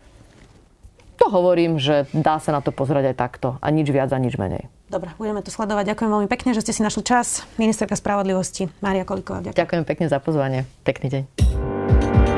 To 1.19 1.27
hovorím, 1.27 1.83
že 1.83 2.07
dá 2.15 2.39
sa 2.39 2.55
na 2.55 2.63
to 2.63 2.71
pozerať 2.71 3.11
aj 3.11 3.17
takto. 3.19 3.59
A 3.59 3.67
nič 3.75 3.91
viac 3.91 4.15
a 4.15 4.19
nič 4.23 4.39
menej. 4.39 4.71
Dobre, 4.87 5.11
budeme 5.19 5.43
to 5.43 5.51
sledovať. 5.51 5.91
Ďakujem 5.91 6.11
veľmi 6.23 6.29
pekne, 6.31 6.55
že 6.55 6.63
ste 6.63 6.71
si 6.71 6.87
našli 6.87 7.03
čas. 7.03 7.43
Ministerka 7.59 7.99
spravodlivosti 7.99 8.71
Mária 8.79 9.03
Kolíková. 9.03 9.43
Ďakujem. 9.43 9.59
ďakujem 9.59 9.85
pekne 9.91 10.07
za 10.07 10.23
pozvanie. 10.23 10.71
Pekný 10.87 11.11
deň. 11.11 11.64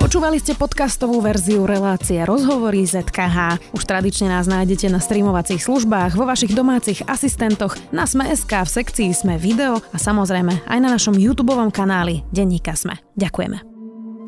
Počúvali 0.07 0.39
ste 0.39 0.55
podcastovú 0.55 1.19
verziu 1.19 1.67
relácie 1.67 2.23
Rozhovory 2.23 2.87
ZKH. 2.87 3.59
Už 3.75 3.83
tradične 3.83 4.31
nás 4.31 4.47
nájdete 4.47 4.87
na 4.87 5.03
streamovacích 5.03 5.59
službách, 5.59 6.15
vo 6.15 6.23
vašich 6.23 6.55
domácich 6.55 7.03
asistentoch, 7.11 7.75
na 7.91 8.07
Sme.sk, 8.07 8.47
v 8.47 8.71
sekcii 8.71 9.11
Sme 9.11 9.35
video 9.35 9.83
a 9.83 9.99
samozrejme 9.99 10.63
aj 10.63 10.79
na 10.79 10.95
našom 10.95 11.19
YouTube 11.19 11.51
kanáli 11.75 12.23
Denníka 12.31 12.79
Sme. 12.79 13.03
Ďakujeme. 13.19 13.67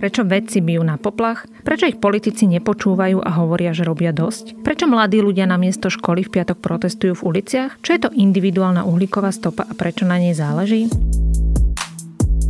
Prečo 0.02 0.26
vedci 0.26 0.58
bijú 0.58 0.82
na 0.82 0.98
poplach? 0.98 1.46
Prečo 1.62 1.86
ich 1.86 2.02
politici 2.02 2.50
nepočúvajú 2.50 3.22
a 3.22 3.30
hovoria, 3.38 3.70
že 3.70 3.86
robia 3.86 4.10
dosť? 4.10 4.58
Prečo 4.66 4.90
mladí 4.90 5.22
ľudia 5.22 5.46
na 5.46 5.62
miesto 5.62 5.94
školy 5.94 6.26
v 6.26 6.42
piatok 6.42 6.58
protestujú 6.58 7.22
v 7.22 7.38
uliciach? 7.38 7.78
Čo 7.86 7.90
je 7.94 8.00
to 8.02 8.10
individuálna 8.10 8.82
uhlíková 8.82 9.30
stopa 9.30 9.62
a 9.62 9.78
prečo 9.78 10.02
na 10.02 10.18
nej 10.18 10.34
záleží? 10.34 10.90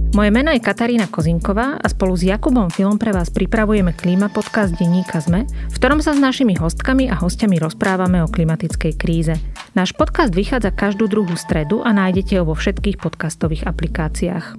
Moje 0.09 0.33
meno 0.33 0.49
je 0.49 0.65
Katarína 0.65 1.05
Kozinková 1.13 1.77
a 1.77 1.87
spolu 1.87 2.17
s 2.17 2.25
Jakubom 2.25 2.73
Filom 2.73 2.97
pre 2.97 3.13
vás 3.13 3.29
pripravujeme 3.29 3.93
klíma 3.93 4.33
podcast 4.33 4.73
denníka 4.73 5.21
ZME, 5.21 5.45
v 5.45 5.75
ktorom 5.77 6.01
sa 6.01 6.17
s 6.17 6.21
našimi 6.21 6.57
hostkami 6.57 7.13
a 7.13 7.15
hostiami 7.21 7.61
rozprávame 7.61 8.25
o 8.25 8.29
klimatickej 8.33 8.97
kríze. 8.97 9.37
Náš 9.77 9.93
podcast 9.93 10.33
vychádza 10.33 10.73
každú 10.73 11.13
druhú 11.13 11.37
stredu 11.37 11.85
a 11.85 11.93
nájdete 11.93 12.41
ho 12.41 12.49
vo 12.49 12.57
všetkých 12.57 12.97
podcastových 12.97 13.69
aplikáciách. 13.69 14.57